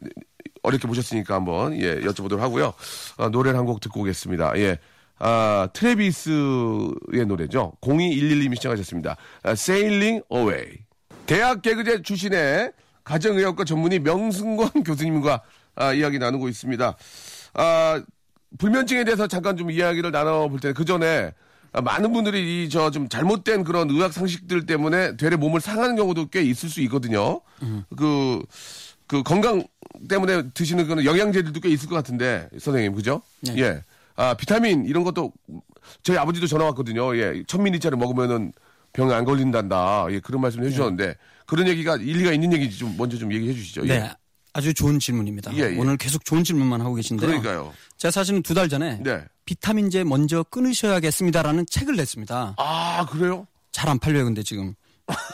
[0.63, 2.73] 어렵게 모셨으니까 한번 예 여쭤보도록 하고요.
[3.17, 4.57] 아, 노래를 한 곡 듣고 오겠습니다.
[4.57, 4.77] 예.
[5.19, 7.73] 아, 트레비스의 노래죠.
[7.81, 9.17] 0211님이 시청하셨습니다.
[9.43, 10.77] 아, Sailing Away.
[11.25, 12.71] 대학 개그제 출신의
[13.13, 15.41] 가정의학과 전문의 명승권 교수님과
[15.75, 16.95] 아, 이야기 나누고 있습니다.
[17.55, 18.03] 아,
[18.59, 21.33] 불면증에 대해서 잠깐 좀 이야기를 나눠볼 텐데 그 전에
[21.71, 26.29] 아, 많은 분들이 이 저 좀 잘못된 그런 의학 상식들 때문에 되레 몸을 상하는 경우도
[26.29, 27.41] 꽤 있을 수 있거든요.
[27.97, 28.43] 그,
[29.07, 29.63] 그 건강
[30.07, 33.21] 때문에 드시는 그런 영양제들도 꽤 있을 것 같은데 선생님 그죠?
[33.41, 33.55] 네.
[33.57, 33.83] 예.
[34.15, 35.31] 아 비타민 이런 것도
[36.03, 37.15] 저희 아버지도 전화 왔거든요.
[37.17, 38.51] 예, 천미리짜리 먹으면은
[38.93, 40.07] 병에 안 걸린단다.
[40.11, 41.15] 예, 그런 말씀 해주셨는데
[41.49, 43.83] 그런 얘기가 일리가 있는 얘기지 좀 먼저 좀 얘기해 주시죠.
[43.85, 43.99] 예.
[43.99, 44.11] 네.
[44.53, 45.53] 아주 좋은 질문입니다.
[45.55, 45.77] 예, 예.
[45.77, 47.27] 오늘 계속 좋은 질문만 하고 계신데요.
[47.27, 47.73] 그러니까요.
[47.97, 49.23] 제가 사실은 두 달 전에 네.
[49.45, 52.55] 비타민제 먼저 끊으셔야겠습니다라는 책을 냈습니다.
[52.57, 53.47] 아 그래요?
[53.71, 54.73] 잘 안 팔려요, 근데 지금.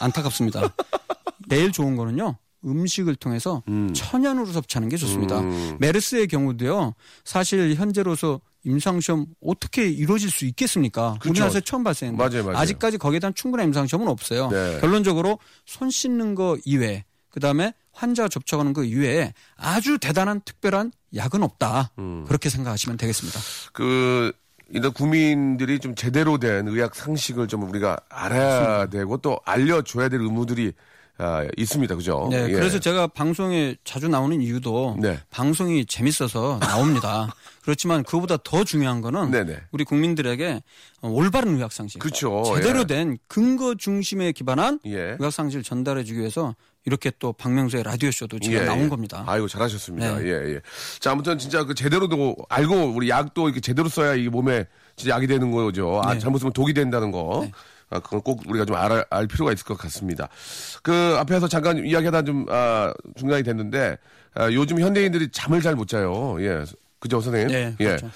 [0.00, 0.62] 안타깝습니다.
[1.48, 2.36] 내일 좋은 거는요.
[2.64, 3.62] 음식을 통해서
[3.94, 5.40] 천연으로 섭취하는 게 좋습니다.
[5.40, 5.76] 음.
[5.80, 6.94] 메르스의 경우도요.
[7.24, 11.16] 사실 현재로서 임상시험 어떻게 이루어질 수 있겠습니까?
[11.20, 11.30] 그렇죠.
[11.30, 12.66] 우리나라에서 처음 발생했는데 맞아요, 맞아요.
[12.66, 14.48] 직까지 거기에 대한 충분한 임상시험은 없어요.
[14.50, 14.78] 네.
[14.80, 21.92] 결론적으로 손 씻는 거 이외에 그다음에 환자 접촉하는 거 이외에 아주 대단한 특별한 약은 없다.
[21.98, 22.24] 음.
[22.26, 23.40] 그렇게 생각하시면 되겠습니다.
[23.72, 24.32] 그
[24.70, 30.72] 이런 국민들이 좀 제대로 된 의학 상식을 좀 우리가 알아야 되고 또 알려줘야 될 의무들이
[31.18, 31.96] 아, 있습니다.
[31.96, 32.28] 그죠?
[32.30, 32.52] 네, 예.
[32.52, 35.18] 그래서 제가 방송에 자주 나오는 이유도 네.
[35.30, 37.34] 방송이 재밌어서 나옵니다.
[37.62, 39.58] 그렇지만 그보다 더 중요한 거는 네네.
[39.72, 40.62] 우리 국민들에게
[41.00, 42.84] 어, 올바른 의학 상식, 그쵸, 제대로 예.
[42.84, 45.16] 된 근거 중심에 기반한 예.
[45.18, 48.88] 의학 상식을 전달해 주기 위해서 이렇게 또 박명수의 라디오 쇼도 제가 예, 나온 예.
[48.88, 49.24] 겁니다.
[49.26, 50.18] 아이고 잘하셨습니다.
[50.18, 50.26] 네.
[50.26, 50.60] 예, 예.
[51.00, 55.26] 자, 아무튼 진짜 그 제대로도 알고 우리 약도 이렇게 제대로 써야 이게 몸에 진짜 약이
[55.26, 56.00] 되는 거죠.
[56.04, 56.20] 아, 네.
[56.20, 57.40] 잘못 쓰면 독이 된다는 거.
[57.44, 57.52] 네.
[57.90, 60.28] 아, 그건 꼭 우리가 좀 알, 알 필요가 있을 것 같습니다.
[60.82, 63.96] 그 앞에서 잠깐 이야기하다 좀 아, 중단이 됐는데
[64.34, 66.36] 아, 요즘 현대인들이 잠을 잘 못 자요.
[66.40, 66.64] 예.
[66.98, 67.48] 그죠, 선생님?
[67.48, 67.84] 네, 예.
[67.84, 68.10] 그렇죠.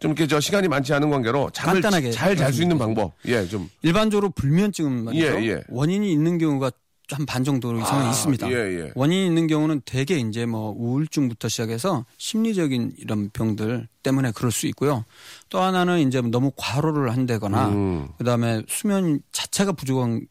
[0.00, 2.76] 좀 이렇게 저 시간이 많지 않은 관계로 잠을 간단하게 잘잘 수 있는.
[2.76, 3.12] 방법.
[3.26, 3.70] 예, 좀.
[3.82, 5.26] 일반적으로 불면증은 말이죠.
[5.42, 5.62] 예, 예.
[5.68, 6.72] 원인이 있는 경우가
[7.12, 8.50] 한 반 정도 이상은 아, 있습니다.
[8.50, 8.92] 예, 예.
[8.94, 15.04] 원인이 있는 경우는 대개 이제 뭐 우울증부터 시작해서 심리적인 이런 병들 때문에 그럴 수 있고요.
[15.48, 18.08] 또 하나는 이제 너무 과로를 한다거나 음.
[18.18, 20.26] 그다음에 수면 자체가 부족한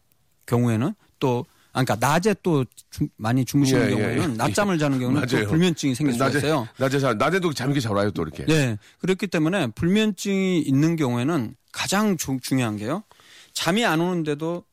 [0.47, 4.35] 경우에는 또 아, 그러니까 낮에 또 주- 많이 주무시는 예, 예, 경우에는 예.
[4.35, 5.47] 낮잠을 자는 경우는 또.
[5.47, 6.67] 불면증이 생길 낮에, 있어요.
[6.77, 8.45] 낮에 잘, 낮에도 잠이 잘 와요, 또 이렇게.
[8.45, 8.77] 네.
[8.99, 13.03] 그렇기 때문에 불면증이 있는 경우에는 가장 주- 중요한 게요.
[13.53, 14.65] 잠이 안 오는데도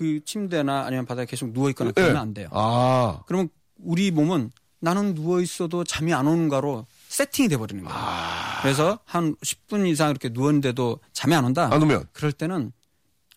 [0.00, 2.48] 그 침대나 아니면 바닥에 계속 누워 있거나 그러면 안 돼요.
[2.52, 3.20] 아.
[3.26, 7.98] 그러면 우리 몸은 나는 누워 있어도 잠이 안 오는가로 세팅이 돼 버리는 거예요.
[8.00, 8.62] 아.
[8.62, 11.68] 그래서 한 10분 이상 이렇게 누웠는데도 잠이 안 온다.
[11.70, 12.06] 안 오면.
[12.14, 12.72] 그럴 때는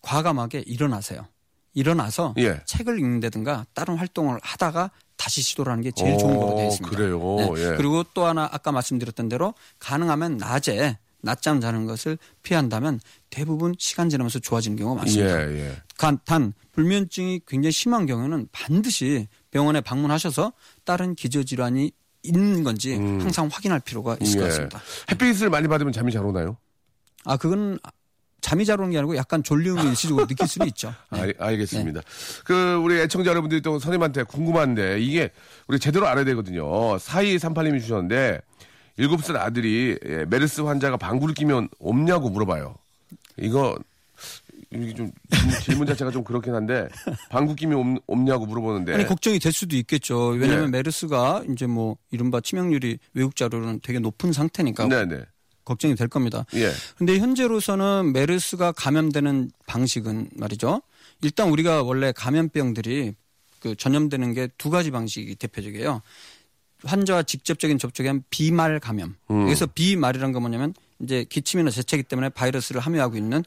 [0.02, 1.28] 과감하게 일어나세요.
[1.74, 2.62] 일어나서 예.
[2.66, 6.96] 책을 읽는다든가 다른 활동을 하다가 다시 시도를 하는 게 제일 좋은 거로 되어 오, 있습니다.
[6.96, 7.38] 그래요?
[7.58, 7.76] 예.
[7.76, 13.00] 그리고 또 하나 아까 말씀드렸던 대로 가능하면 낮에 낮잠 자는 것을 피한다면
[13.30, 15.52] 대부분 시간 지나면서 좋아지는 경우가 많습니다.
[15.52, 15.82] 예, 예.
[16.04, 20.54] 간- 단 불면증이 굉장히 심한 경우에는 반드시 병원에 방문하셔서
[20.86, 21.92] 다른 기저질환이
[22.24, 24.46] 있는 건지 항상 확인할 필요가 있을 것 음.
[24.46, 24.50] 예.
[24.50, 24.82] 같습니다.
[25.12, 26.58] 햇빛을 많이 받으면 잠이 잘 오나요?
[27.26, 27.78] 아 그건
[28.42, 30.94] 잠이 잘 오는 게 아니고 약간 졸림을 일시적으로 느낄 수는 있죠.
[31.12, 31.22] 네.
[31.22, 32.02] 알, 알겠습니다.
[32.44, 35.32] 그 우리 애청자 여러분들이 또 선생님한테 궁금한데 이게
[35.68, 36.66] 우리 제대로 알아야 되거든요.
[36.98, 38.42] 4238님이 주셨는데
[39.00, 42.76] 7살 아들이 예, 메르스 환자가 방구를 끼면 없냐고 물어봐요.
[43.38, 43.78] 이거
[44.76, 45.12] 이게 좀
[45.64, 46.88] 질문, 자체가 좀 그렇긴 한데
[47.30, 50.30] 방귀낌이 없, 없냐고 물어보는데 아니 걱정이 될 수도 있겠죠.
[50.30, 50.72] 왜냐하면 예.
[50.72, 55.22] 메르스가 이제 뭐 이른바 치명률이 외국 자료로는 되게 높은 상태니까 네네
[55.66, 56.46] 걱정이 될 겁니다.
[56.56, 60.82] 예 근데 현재로서는 메르스가 감염되는 방식은 말이죠.
[61.22, 63.14] 일단 우리가 원래 감염병들이
[63.60, 66.02] 그 전염되는 게 두 가지 방식이 대표적이에요.
[66.84, 69.16] 환자와 직접적인 접촉이 한 비말 감염.
[69.32, 69.44] 음.
[69.44, 73.44] 여기서 비말이란 건 뭐냐면 이제 기침이나 재채기 때문에 바이러스를 함유하고 있는 어,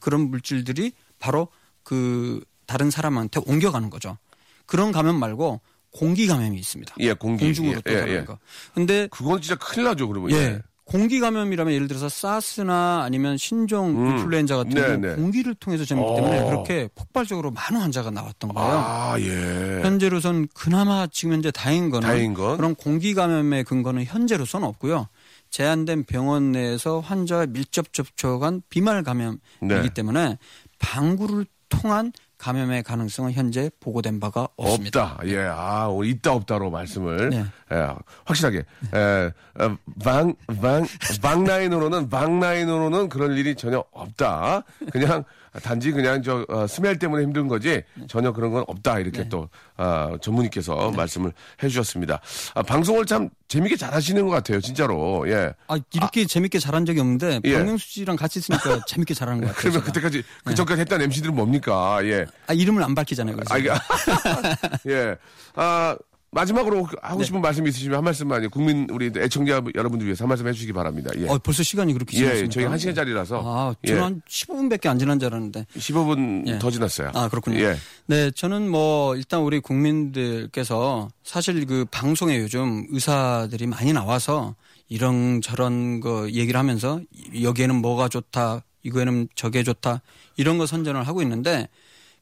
[0.00, 1.48] 그런 물질들이 바로
[1.82, 4.18] 그 다른 사람한테 옮겨가는 거죠.
[4.66, 5.60] 그런 감염 말고
[5.90, 6.94] 공기 감염이 있습니다.
[7.00, 7.44] 예, 공기.
[7.46, 8.24] 공중으로 예, 또 예, 가는 예.
[8.24, 8.38] 거.
[8.74, 10.60] 근데 그건 진짜 큰일 나죠 그러면 예.
[10.84, 14.06] 공기 감염이라면 예를 들어서 사스나 아니면 신종 음.
[14.18, 15.14] 인플루엔자 같은 네, 경우 네.
[15.16, 16.46] 공기를 통해서 전염기 때문에 어.
[16.46, 18.70] 그렇게 폭발적으로 많은 환자가 나왔던 거예요.
[18.70, 22.56] 아 예 현재로선 그나마 지금 현재 다행인 거는 다행인 건?
[22.56, 25.08] 그런 공기 감염의 근거는 현재로서는 없고요.
[25.50, 29.94] 제한된 병원 내에서 환자와 밀접 접촉한 비말 감염이기 네.
[29.94, 30.38] 때문에
[30.78, 35.14] 방구를 통한 감염의 가능성은 현재 보고된 바가 없습니다.
[35.14, 35.26] 없다.
[35.26, 37.44] 예, 아, 있다 없다로 말씀을 네.
[37.72, 37.88] 예,
[38.24, 38.58] 확실하게
[38.94, 40.86] 에, 어, 방, 방,
[41.20, 44.62] 방라인으로는 방라인으로는 그런 일이 전혀 없다.
[44.92, 45.24] 그냥
[45.62, 48.98] 단지 그냥 저 어, 스멜 때문에 힘든 거지 전혀 그런 건 없다.
[48.98, 49.28] 이렇게 네.
[49.28, 51.32] 또 아, 전문의께서 말씀을
[51.62, 52.20] 해주셨습니다.
[52.54, 55.28] 아, 방송을 참 재밌게 잘하시는 것 같아요, 진짜로.
[55.28, 55.52] 예.
[55.68, 57.54] 아, 이렇게 재밌게 잘한 적이 없는데 예.
[57.54, 59.60] 박명수 씨랑 같이 있으니까 재밌게 잘하는 것 같아요.
[59.72, 59.86] 그러면 제가.
[59.92, 62.00] 그때까지 그 전까지 했던 MC들은 뭡니까?
[62.04, 62.26] 예.
[62.46, 63.36] 아, 이름을 안 밝히잖아요.
[63.36, 63.54] 그래서.
[63.54, 63.70] 아, 이게,
[64.92, 65.16] 예.
[65.54, 65.96] 아,
[66.30, 70.72] 마지막으로 하고 싶은 말씀 있으시면 한 말씀만 국민 우리 애청자 여러분들 위해서 한 말씀 해주시기
[70.72, 71.10] 바랍니다.
[71.16, 71.26] 예.
[71.26, 72.52] 어, 벌써 시간이 그렇게 예, 지났습니까?
[72.52, 73.88] 저희가 한 시간짜리라서 아, 예.
[73.88, 75.66] 저는 한 15분밖에 안 지난 줄 알았는데.
[75.76, 76.58] 15분 예.
[76.58, 77.12] 더 지났어요.
[77.14, 77.58] 아, 그렇군요.
[77.60, 77.76] 예.
[78.06, 84.54] 네, 저는 뭐 일단 우리 국민들께서 사실 그 방송에 요즘 의사들이 많이 나와서
[84.88, 87.00] 이런 저런 거 얘기를 하면서
[87.40, 90.02] 여기에는 뭐가 좋다, 이거에는 저게 좋다
[90.36, 91.68] 이런 거 선전을 하고 있는데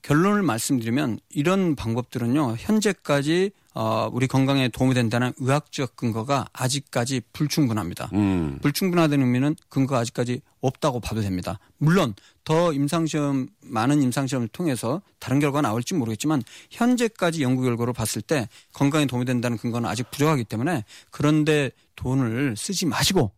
[0.02, 8.08] 결론을 말씀드리면 이런 방법들은요 현재까지 어, 우리 건강에 도움이 된다는 의학적 근거가 아직까지 불충분합니다.
[8.14, 8.58] 음.
[8.62, 11.58] 불충분하다는 의미는 근거가 아직까지 없다고 봐도 됩니다.
[11.76, 18.48] 물론 더 임상시험 많은 임상시험을 통해서 다른 결과가 나올지 모르겠지만 현재까지 연구 결과로 봤을 때
[18.72, 23.30] 건강에 도움이 된다는 근거는 아직 부족하기 때문에 그런데 돈을 쓰지 마시고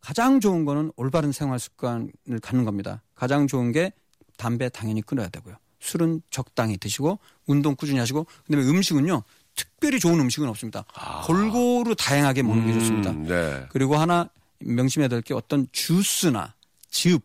[0.00, 2.10] 가장 좋은 거는 올바른 생활 습관을
[2.42, 3.04] 갖는 겁니다.
[3.14, 3.92] 가장 좋은 게
[4.38, 5.54] 담배 당연히 끊어야 되고요.
[5.80, 9.22] 술은 적당히 드시고 운동 꾸준히 하시고 그다음에 음식은요.
[9.58, 10.84] 특별히 좋은 음식은 없습니다.
[11.26, 13.10] 골고루 다양하게 먹는 게 좋습니다.
[13.10, 13.66] 음, 네.
[13.70, 14.28] 그리고 하나
[14.60, 16.54] 명심해야 될 게 어떤 주스나
[16.90, 17.22] 즙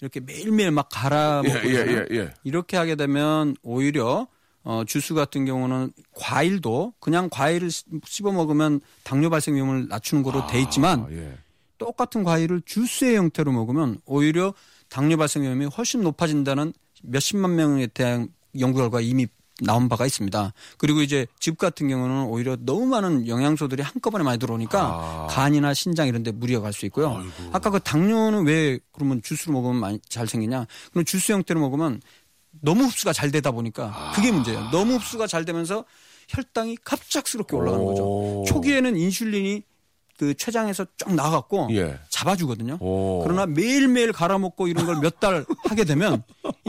[0.00, 1.74] 이렇게 매일매일 막 갈아 예, 먹고 예.
[1.74, 2.34] 예, 예.
[2.44, 4.26] 이렇게 하게 되면 오히려
[4.64, 10.46] 어, 주스 같은 경우는 과일도 그냥 과일을 씹- 씹어 먹으면 당뇨 발생 위험을 낮추는 거로
[10.48, 11.38] 돼 있지만 아, 예.
[11.78, 14.52] 똑같은 과일을 주스의 형태로 먹으면 오히려
[14.88, 16.72] 당뇨 발생 위험이 훨씬 높아진다는
[17.02, 19.26] 몇십만 명에 대한 연구 결과 이미
[19.62, 20.52] 나온 바가 있습니다.
[20.76, 25.26] 그리고 이제 즙 같은 경우는 오히려 너무 많은 영양소들이 한꺼번에 많이 들어오니까 아.
[25.30, 27.22] 간이나 신장 이런 데 무리가 갈 수 있고요.
[27.52, 30.66] 아까 그 당뇨는 왜 그러면 주스로 먹으면 많이 잘 생기냐?
[30.90, 32.02] 그럼 주스 형태로 먹으면
[32.60, 34.68] 너무 흡수가 잘 되다 보니까 그게 문제예요.
[34.72, 35.84] 너무 흡수가 잘 되면서
[36.28, 37.88] 혈당이 갑작스럽게 올라가는 오.
[37.88, 38.52] 거죠.
[38.52, 39.62] 초기에는 인슐린이
[40.18, 41.98] 그 췌장에서 쫙 나가고 예.
[42.10, 42.78] 잡아주거든요.
[42.80, 43.22] 오.
[43.24, 46.22] 그러나 매일매일 갈아먹고 이런 걸 몇 달 하게 되면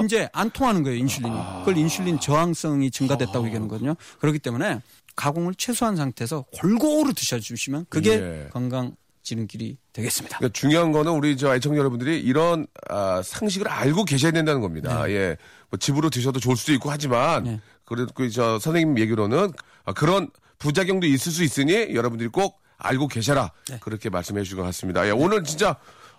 [0.03, 1.35] 이제 안 통하는 거예요, 인슐린이.
[1.59, 3.95] 그걸 인슐린 저항성이 증가됐다고 얘기하는 거거든요.
[4.19, 4.81] 그렇기 때문에
[5.15, 8.49] 가공을 최소한 상태에서 골고루 드셔주시면 그게 예.
[8.51, 10.37] 건강 지름길이 되겠습니다.
[10.37, 15.09] 그러니까 중요한 거는 우리 저 애청자 여러분들이 이런 아, 상식을 알고 계셔야 된다는 겁니다.
[15.09, 15.35] 예.
[15.69, 17.61] 뭐 집으로 드셔도 좋을 수도 있고 하지만 네.
[17.83, 19.51] 그래도 그 저 선생님 얘기로는
[19.83, 20.29] 아, 그런
[20.59, 23.51] 부작용도 있을 수 있으니 여러분들이 꼭 알고 계셔라.
[23.69, 23.77] 네.
[23.81, 25.05] 그렇게 말씀해 주신 것 같습니다.
[25.07, 25.75] 예, 오늘 진짜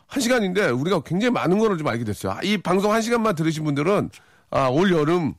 [0.06, 2.32] 한 시간인데 우리가 굉장히 많은 거를 좀 알게 됐어요.
[2.32, 4.10] 아, 이 방송 한 시간만 들으신 분들은
[4.50, 5.34] 아, 올 여름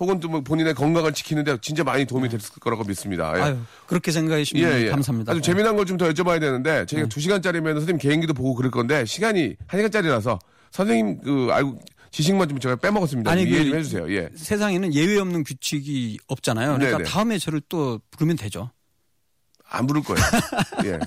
[0.00, 3.32] 혹은 또 뭐 본인의 건강을 지키는데 진짜 많이 도움이 됐을 거라고 믿습니다.
[3.36, 3.42] 예.
[3.42, 5.32] 아유, 그렇게 생각해 주시면 감사합니다.
[5.32, 9.04] 아주 재미난 걸 좀 더 여쭤봐야 되는데 저희가 두 시간짜리면 선생님 개인기도 보고 그럴 건데
[9.04, 10.38] 시간이 한 시간짜리라서
[10.70, 11.78] 선생님 그 알고
[12.10, 13.30] 지식만 좀 제가 빼먹었습니다.
[13.30, 14.12] 아니, 이해 그- 좀 해주세요.
[14.14, 14.28] 예.
[14.34, 16.74] 세상에는 예외 없는 규칙이 없잖아요.
[16.74, 17.10] 그러니까 네네.
[17.10, 18.70] 다음에 저를 또 부르면 되죠.
[19.70, 20.22] 안 부를 거예요.
[20.84, 20.98] 예.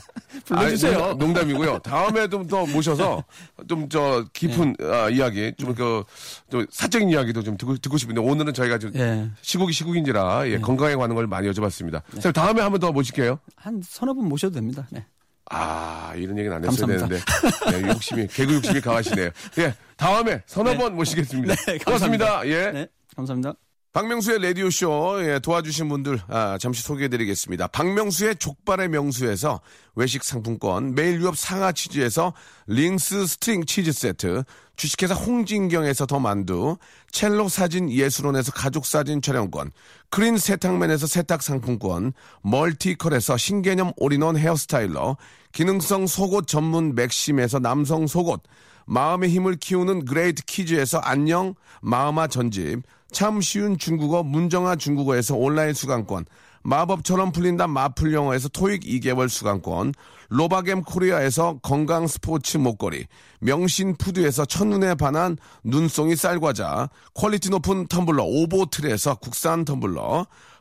[0.46, 0.92] 불러주세요.
[0.98, 1.80] 아니, 농- 농담 이고요.
[1.80, 3.24] 다음에 좀 더 모셔서
[3.68, 4.86] 좀 저 깊은 네.
[4.94, 6.04] 아, 이야기, 좀 그,
[6.50, 9.30] 좀 사적인 이야기도 좀 듣고, 듣고 싶은데 오늘은 저희가 좀 예.
[9.42, 10.52] 시국이 시국인지라 네.
[10.52, 12.02] 예, 건강에 관한 걸 많이 여쭤봤습니다.
[12.12, 13.40] 선생님 다음에 한 번 더 모실게요.
[13.56, 14.88] 한 서너 분 모셔도 됩니다.
[14.92, 15.06] 네.
[15.50, 17.26] 아, 이런 얘기는 안 했어야 감사합니다.
[17.72, 17.88] 되는데.
[17.88, 19.30] 예, 욕심이, 개그 욕심이 강하시네요.
[19.60, 20.78] 예, 다음에 서너 네.
[20.78, 21.56] 번 모시겠습니다.
[21.66, 22.48] 네, 고맙습니다.
[22.48, 22.72] 예.
[22.72, 22.88] 네.
[23.16, 23.54] 감사합니다.
[23.94, 27.68] 박명수의 라디오쇼 예, 도와주신 분들 아, 잠시 소개해드리겠습니다.
[27.68, 29.60] 박명수의 족발의 명수에서
[29.96, 32.32] 외식 상품권, 매일 유업 상하 치즈에서
[32.68, 34.44] 링스 스트링 치즈 세트,
[34.78, 36.78] 주식회사 홍진경에서 더 만두,
[37.12, 39.72] 첼로 사진 예술원에서 가족 사진 촬영권,
[40.10, 42.14] 크린 세탁맨에서 세탁 상품권,
[42.44, 45.18] 멀티컬에서 신개념 all-in-one hair styler,
[45.52, 48.42] 기능성 속옷 전문 맥심에서 남성 속옷,
[48.86, 56.26] 마음의 힘을 키우는 그레이트 키즈에서 안녕 마음아 전집, 참 쉬운 중국어 문정아 중국어에서 온라인 수강권,
[56.64, 59.94] 마법처럼 풀린다 마풀 영어에서 토익 2개월 수강권,
[60.30, 63.06] 로바겜 코리아에서 건강 스포츠 목걸이,
[63.40, 70.26] 명신 푸드에서 첫눈에 반한 눈송이 쌀과자, 퀄리티 높은 텀블러 오보틀에서 국산 텀블러,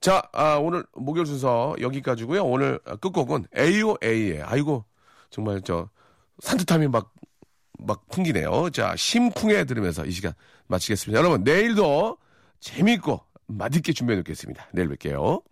[0.00, 2.44] 자, 아, 오늘 목요일 순서 여기까지고요.
[2.44, 4.84] 오늘 끝곡은 AOA의 아이고
[5.30, 5.88] 정말 저
[6.40, 7.16] 산뜻함이 막
[7.78, 8.70] 막 풍기네요.
[8.70, 10.32] 자, 심쿵해 들으면서 이 시간
[10.66, 11.18] 마치겠습니다.
[11.18, 12.18] 여러분, 내일도
[12.60, 14.68] 재밌고 맛있게 준비해 놓겠습니다.
[14.72, 15.42] 내일 뵐게요.